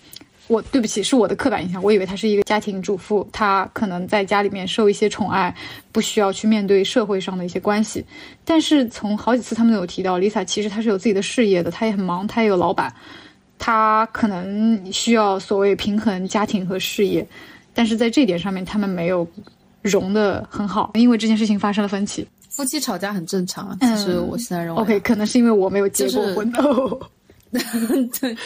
[0.47, 5.53] 我对不起，是我的刻板印象，我以为她是一个家庭主妇，她可能在家里面受一些宠爱，
[5.91, 8.05] 不需要去面对社会上的一些关系。
[8.45, 12.95] 但是从好几次他们都有提到，Lisa 其实她是有自己的事业的，她也很忙，她也有老板，
[13.59, 17.27] 她可能需要所谓平衡家庭和事业，
[17.73, 19.27] 但是在这点上面他们没有
[19.83, 22.27] 融的很好，因为这件事情发生了分歧。
[22.51, 24.81] 夫妻吵架很正常，其实我现在认为。
[24.81, 26.53] OK，可能是因为我没有结过婚。
[28.21, 28.37] 对，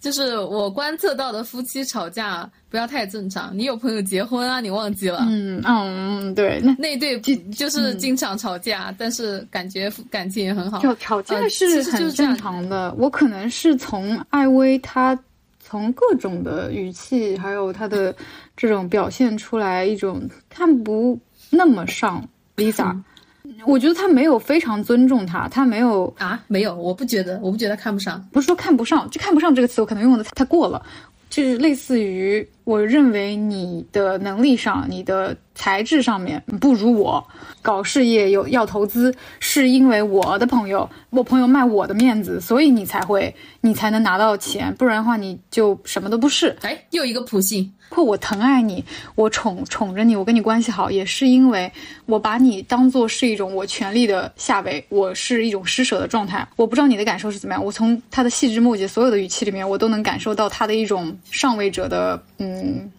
[0.00, 3.56] 就是我观测到的夫妻吵架不要太正常。
[3.56, 4.60] 你有朋友结婚啊？
[4.60, 5.24] 你忘记了？
[5.28, 7.20] 嗯嗯，对，那那对
[7.52, 10.80] 就是经常吵架，但是感觉感情也很好。
[10.80, 12.92] 吵吵架是很正常的。
[12.98, 15.18] 我可能是从艾薇她
[15.60, 18.14] 从各种的语气，还有她的
[18.56, 21.18] 这种表现出来一种看不
[21.50, 22.96] 那么上 Lisa。
[23.66, 30.80] 我觉得他没有非常尊重他，他没有啊，没有，我不觉得，我不觉得看不上，不是说看不上，就看不上这个词，我可能用的太过了，
[31.28, 37.26] 就是类似于我认为你的能力上，你的才智上面不如我，
[37.62, 46.54] 搞事业有要投资，是因为我的朋友，我朋友卖我的面子，所以你才会，你才能拿到钱，不然的话你就什么都不是。
[46.60, 47.72] 哎，又一个普信。
[47.90, 51.72] 或我疼爱你，我宠宠着你，我跟你关系好，也是因为
[52.04, 56.46] 我把你当做是一种我权力的下位，我是一种施舍的状态。
[56.56, 62.90] 我不知道你的感受是怎么样，我从他的细枝末节所有的语气里面，我都能感受到他的一种上位者的嗯嗯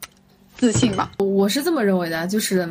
[0.56, 1.12] 自信吧。
[1.20, 2.68] 我是这么认为的，就是，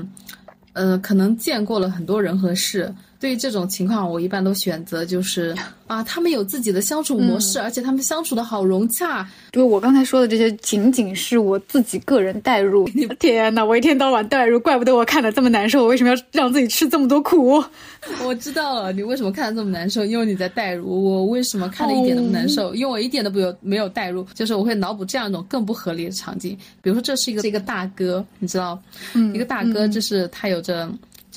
[0.75, 2.95] 呃，可能见过了很多人和事。
[3.21, 5.55] 对于这种情况，我一般都选择就是
[5.89, 9.29] 啊，他们有自己的相处模式，而且他们相处的好融洽。
[9.51, 12.89] 对我刚才说的这些，仅仅是我自己个人代入。
[13.19, 15.83] 天哪，我一天到晚代入，怪不得我看的这么难受。
[15.83, 17.63] 我为什么要让自己吃这么多苦？
[18.25, 20.05] 我知道了，你为什么看的这么难受？
[20.05, 21.05] 因为你在代入。
[21.05, 22.75] 我为什么看的一点都不难受？
[22.75, 26.57] 因为我一点都不有没有代入，就是我会脑补这样一种更不合理的场景。
[26.81, 28.81] 比如说，这是一个一个大哥，你知道，
[29.35, 30.89] 一个大哥就是他有着。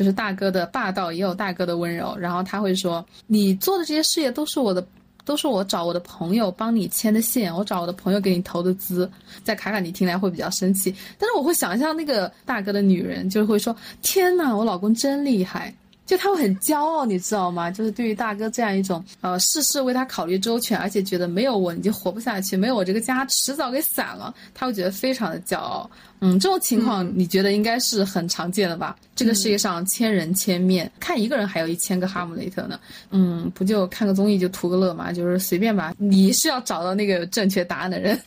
[0.01, 2.17] 就是大哥的霸道，也有大哥的温柔。
[2.17, 4.83] 然后他会说：“你做的这些事业都是我的，
[5.23, 9.07] 都是我找我的朋友帮你牵的线，我找我的朋友给你投的资。”
[9.45, 15.71] 在卡卡你听来会比较生气，但是我会想象那个大哥的女人就是会说：“天哪，我老公真厉害！”
[16.03, 17.71] 就他会很骄傲，你知道吗？
[17.71, 25.89] 就是对于大哥这样一种呃事事为他考虑周全，而且觉得没有我你就活不下去，没有我这个家迟早给散了，他会觉得非常的骄傲。
[26.21, 28.95] 嗯，这种情况你觉得应该是很常见的吧？
[29.15, 32.79] 这个世界上千人千面，看一个人还有一千个哈姆雷特呢。
[33.09, 35.11] 嗯，不就看个综艺就图个乐嘛？
[35.11, 35.93] 就是随便吧。
[35.97, 38.19] 你是要找到那个正确答案的人。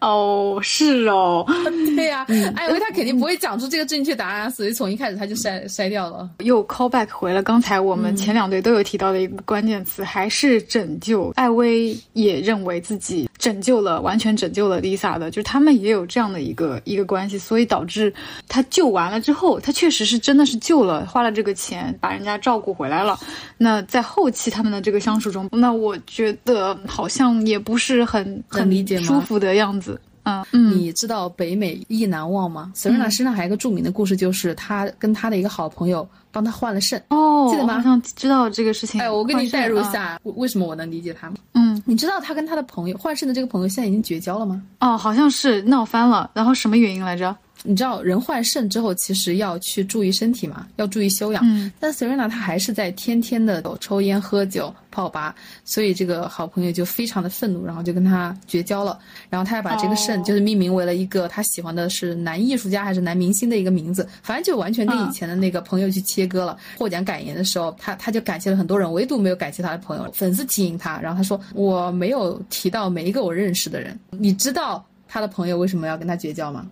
[0.00, 1.44] 哦，是哦，
[1.94, 2.26] 对呀。
[2.56, 6.28] 艾薇他肯定不会讲出这个正确答案，所以从一开始他就筛筛掉了。
[6.38, 11.30] 又 call back 回了刚才我们前两队都有提到的一个关键词，还是拯救。
[11.36, 17.02] 艾薇也认为自己拯救了，完全拯救了 Lisa 的，就是他们也有这样的一个一个。
[17.02, 18.14] 关系，所以导致
[18.46, 23.18] 他救完了之后，他确实是真的是救了，花了这个钱把人家照顾回来了。
[23.58, 30.00] 那在后期他们的这个相处中，那我觉得好像也不是很很理解舒服的样子。
[30.22, 37.00] 啊嗯，你知道北美意难忘吗？Serena 身上还有一个著名的故事，就是他跟他的一个好朋友帮他换了肾。
[37.08, 37.74] 哦，记得吗？
[37.74, 39.00] 好像知道这个事情。
[39.00, 41.36] 哎，我给你代入一下，为什么我能理解他吗？
[41.54, 44.60] 嗯，你知道他跟他的朋友换肾的这个朋友现在已经绝交了吗？
[44.80, 46.30] 哦，好像是闹翻了。
[46.34, 47.36] 然后什么原因来着？
[47.64, 51.42] 你知道人换肾之后，其实要去注意身体嘛，要注意休养。
[51.46, 55.34] 嗯，但 Serena 她还是在天天的抽烟、喝酒、泡吧，
[55.64, 58.98] 所以这个好朋友就非常的愤怒，然后就跟他绝交了。
[59.30, 66.56] 然后他还把这个肾就是命名为了一个他喜欢的是男艺术家还是男明星的一个名字，反正就完全跟以前的那个朋友去切割了。
[66.76, 70.10] 获奖感言的时候，他他就感谢了很多人，唯独没有感谢他的朋友。
[70.12, 76.66] 粉丝提醒他，然后他说：“我没有提到每一个我认识的人。”你知道他的朋友为什么要跟他绝交吗？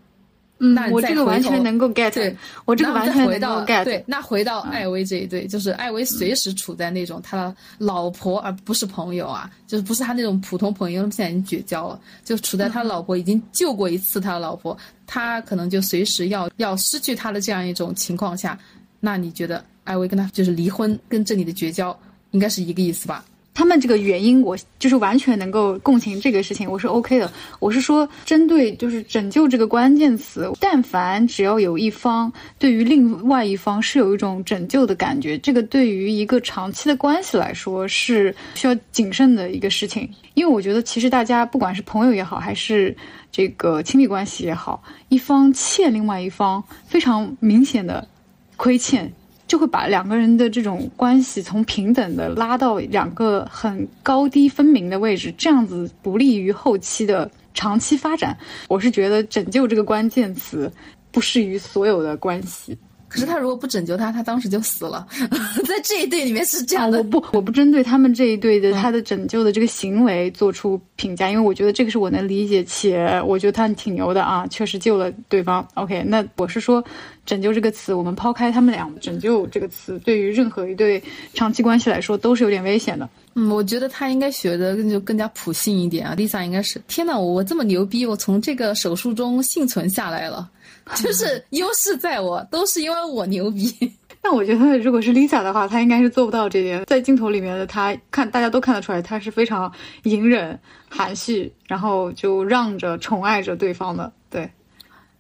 [0.63, 2.37] 嗯，我这个完全能够 get，对
[2.67, 3.83] 我这个完全能够 get。
[3.83, 18.59] 对，那回到艾薇这一对，就是艾薇随时处在那种他的老婆而不是朋友啊，就是不是他那种普通朋友，现在已经绝交了，就处在他老婆已经救过一次他的老婆，他可能就随时要要失去他的这样一种情况下，
[19.01, 21.99] 那你觉得艾薇跟他就是离婚跟这里的绝交
[22.33, 23.25] 应该是一个意思吧？
[23.53, 27.31] 他们这个原因，我就是完全能够共情这个事情，我是 OK 的。
[27.59, 40.09] 我是说，针对就是拯救这个关键词，但凡只要有一方对于另外一方是有一种拯救的感觉，这个对于一个长期的关系来说是需要谨慎的一个事情。
[40.35, 42.97] 因为我觉得，其实大家不管是朋友也好，还是
[43.31, 48.09] 这个亲密关系也好，一方欠另外一方非常明显的
[48.57, 49.13] 亏欠。
[49.51, 58.39] 就会把两个人的这种关系从平等的拉到两个很高低分明的位置，这样子不利于后期的长期发展。
[58.69, 60.73] 我是觉得“拯救”这个关键词
[61.11, 62.79] 不适于所有的关系。
[63.11, 65.05] 可是他如果不拯救他，他当时就死了。
[65.67, 66.99] 在这一对里面是这样的。
[66.99, 75.67] 我不，我不针对他们这一对的他的拯救的这个行为做出评价，因为我觉得这个是我能理解，且我觉得他挺牛的啊，确实救了对方。
[75.75, 76.83] OK，那我是说
[77.27, 81.03] “拯救”这个词，我们抛开他们俩，“拯救”这个词对于任何一对
[81.35, 83.09] 长期关系来说都是有点危险的。
[83.35, 86.15] 嗯，我觉得他应该学的就更加普信一点啊。
[86.17, 90.49] Lisa 应该是，天呐，我这么牛逼，我从这个手术中幸存下来了。
[90.97, 93.73] 就是优势在我，都是因为我牛逼。
[94.23, 96.85] 但我觉得，如果是 Lisa 的话，她应该是做不到这点。
[96.85, 99.73] 在镜头里面的她，看大家都看得出来，她是非常
[100.03, 104.13] 隐忍、含蓄，然后就让着、宠爱着对方的。
[104.29, 104.51] 对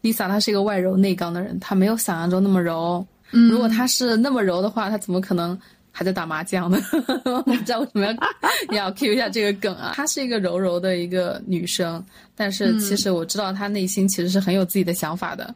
[0.02, 3.06] ，Lisa 她是一个外柔内刚的人，她没有想象中那么柔。
[3.32, 5.58] 嗯，如果她是那么柔的话，她怎么可能？
[5.92, 6.78] 还在打麻将呢，
[7.24, 8.14] 我不知道为什么要
[8.86, 9.92] 要 Q 一下这个梗啊。
[9.94, 15.54] 她是一个柔柔的一个女生，但是其实我知道她内心其实是很有自己的想法的。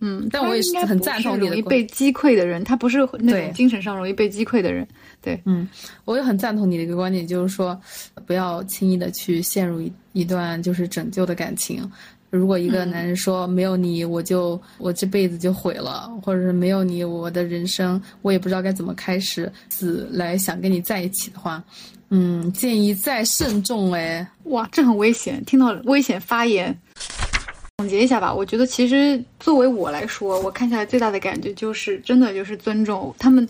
[0.00, 1.46] 嗯，但我也是很赞同你的。
[1.48, 4.86] 容易被击溃的人，她不是那种精神上容易被击溃的人。
[5.20, 5.68] 对，嗯，
[6.04, 7.76] 我也很赞同你的一个观点，就是说
[8.24, 11.82] 不要轻易的去陷入一一段就是拯救的感情。
[12.30, 21.62] 如果一个男人说没有你我就我这辈子就毁了，或者是没有你我的人生我也不知道该怎么开始，死来想跟你在一起的话，
[22.10, 24.26] 嗯，建议再慎重哎。
[24.44, 26.76] 哇，这很危险，听到危险发言。
[27.78, 33.48] 总结一下吧，我觉得其实作为我来说，我看下来最大的感觉就是真的就是尊重他们。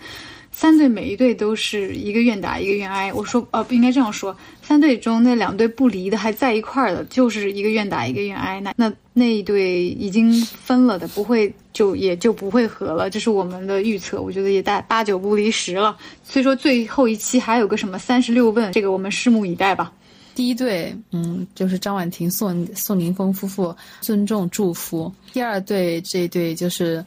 [0.61, 3.13] 三队每一队都是一个愿打一个愿挨。
[3.13, 4.37] 我说，呃，不应该这样说。
[4.61, 8.59] 三队中那两队不离的还在一块儿的，就是一个愿打一个愿挨。
[8.59, 13.09] 那那那一对已经分了的，不会就也就不会合了。
[13.09, 15.97] 这是我们的预测，我觉得也大八九不离十了。
[16.25, 19.93] 所以说最后一期还有个什么三十六问，这个我们拭目以待吧。
[20.35, 25.13] 第一对，嗯，就是张婉婷宋宋宁峰夫妇，尊重祝福。
[25.33, 27.05] 第二对这一对就是。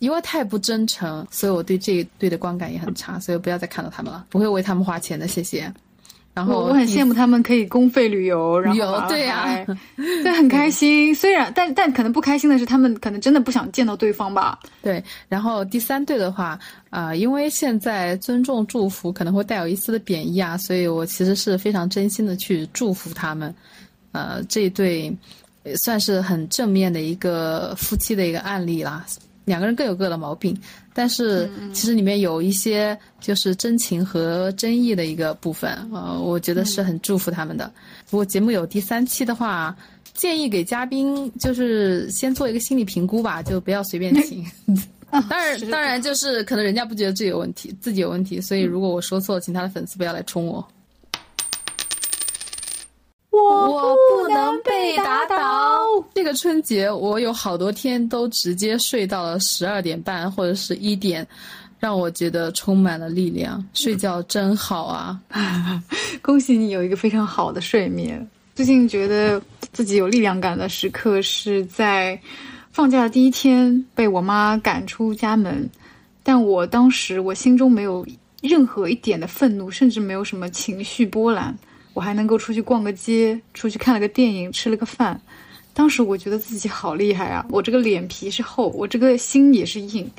[0.00, 5.72] 因为太不真诚，所以我对这一对的观感也很差，所以不要再看到他们了，不会为他们花钱的，谢谢。
[6.32, 11.12] 然后我很羡慕他们可以公费旅游，然后对呀，对，很开心。
[11.12, 14.58] 虽然，但但可能不开心的是，他们可能真的不想见到对方吧。
[14.80, 23.52] 对，然后第三对的话，啊，因为现在尊重祝福可能会带有一丝的贬义啊，所以我其实是非常真心的去祝福他们。
[24.12, 25.14] 呃，这一对
[25.74, 29.04] 算是很正面的一个夫妻的一个案例啦。
[29.50, 30.56] 两个人各有各的毛病，
[30.94, 37.70] 但是其实里面有一些就是真情和真意的一个部分，呃，我觉得是很祝福他们的。
[38.08, 39.76] 如果节目有第三期的话，
[40.14, 44.44] 建议给嘉宾就是先做一个心理评估吧，就不要随便请。
[45.10, 50.64] 当然，当然就是可能人家不觉得自己有问题，自己有问题，所以如果我说错了，请他的粉丝不要来冲我。
[53.30, 55.38] 我不能被打倒。
[56.14, 61.26] 这个春节，我有好多天都直接睡到了十二点半或者是一点，
[61.78, 63.64] 让我觉得充满了力量。
[63.72, 65.20] 睡觉真好啊！
[66.20, 68.28] 恭喜你有一个非常好的睡眠。
[68.54, 69.40] 最近觉得
[69.72, 72.20] 自己有力量感的时刻是在
[72.72, 75.70] 放假的第一天被我妈赶出家门，
[76.22, 78.04] 但我当时我心中没有
[78.42, 81.56] 任何一点的愤怒，甚至没有什么情绪波澜。
[81.92, 85.20] 我还能够出去逛个街，出去看了个电影，吃了个饭。
[85.72, 87.46] 当时我觉得自己好厉害啊！
[87.48, 90.10] 我这个脸皮是厚，我这个心也是硬，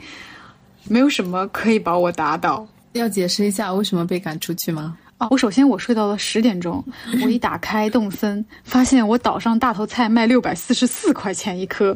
[0.88, 2.66] 没有什么可以把我打倒。
[2.94, 4.98] 要解释一下为什么被赶出去吗？
[5.18, 6.84] 啊，我首先我睡到了十点钟，
[7.24, 11.96] 我一打开动森，发现我岛上大头菜卖六百四十四块钱一颗，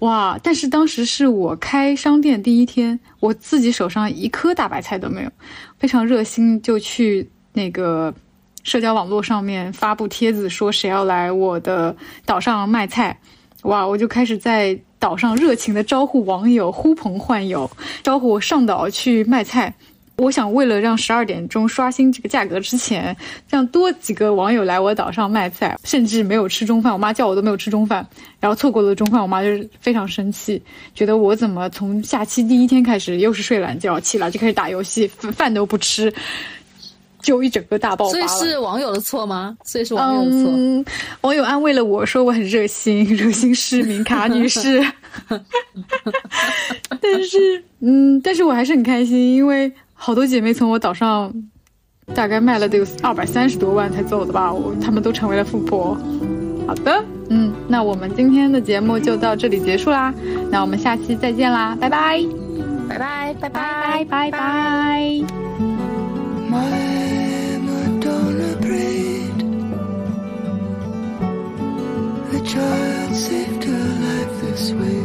[0.00, 0.38] 哇！
[0.42, 5.30] 但是当时是我开商店第一天，我自己手上一颗大白菜都没有，
[5.78, 8.14] 非常热心就去那个。
[8.62, 11.94] 社交网络上面发布帖子说谁要来我的
[12.24, 13.18] 岛上卖菜，
[13.62, 13.86] 哇！
[13.86, 17.70] 我就开始在岛上热情的招呼网友，呼朋唤友，
[18.02, 19.72] 招呼我上岛去卖菜。
[20.16, 23.16] 我想为了让十二点钟刷新这个价格之前，
[23.48, 28.06] 让多几个网友来我岛上卖菜，甚至没有吃中饭，我妈叫我都没有吃中饭，
[28.38, 30.62] 然后错过了中饭，我妈就是非常生气，
[30.94, 36.12] 觉得我怎么从假期第一天开始又是睡懒觉，起来就开始打游戏，饭都不吃。
[37.22, 39.56] 就一整个大爆发所以是网友的错吗？
[39.64, 40.50] 所以是网友的错。
[40.52, 40.84] 嗯，
[41.22, 44.84] 网友安慰了我说我很热心，热心市民卡女士。
[47.00, 51.32] 但是，嗯，但是我还是很开心，因为好多姐妹从我岛上
[52.14, 55.96] 大概卖了得有二百三十多万才走的吧，我她们都成为了富婆。
[56.66, 60.14] 好的，嗯，那我们今天的节目就到这里结束啦，
[60.50, 62.22] 那我们下期再见啦，拜拜，
[62.88, 65.22] 拜拜，拜拜，拜拜。
[72.52, 75.04] Child saved her life this way.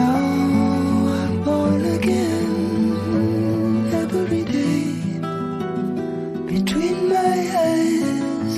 [0.00, 0.18] Now
[1.20, 2.52] I'm born again
[4.02, 4.82] every day.
[6.52, 7.36] Between my
[7.70, 8.54] eyes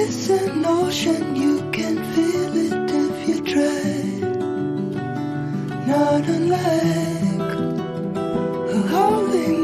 [0.00, 3.88] is an ocean, you can feel it if you try.
[5.90, 7.52] Not unlike
[8.76, 9.63] a howling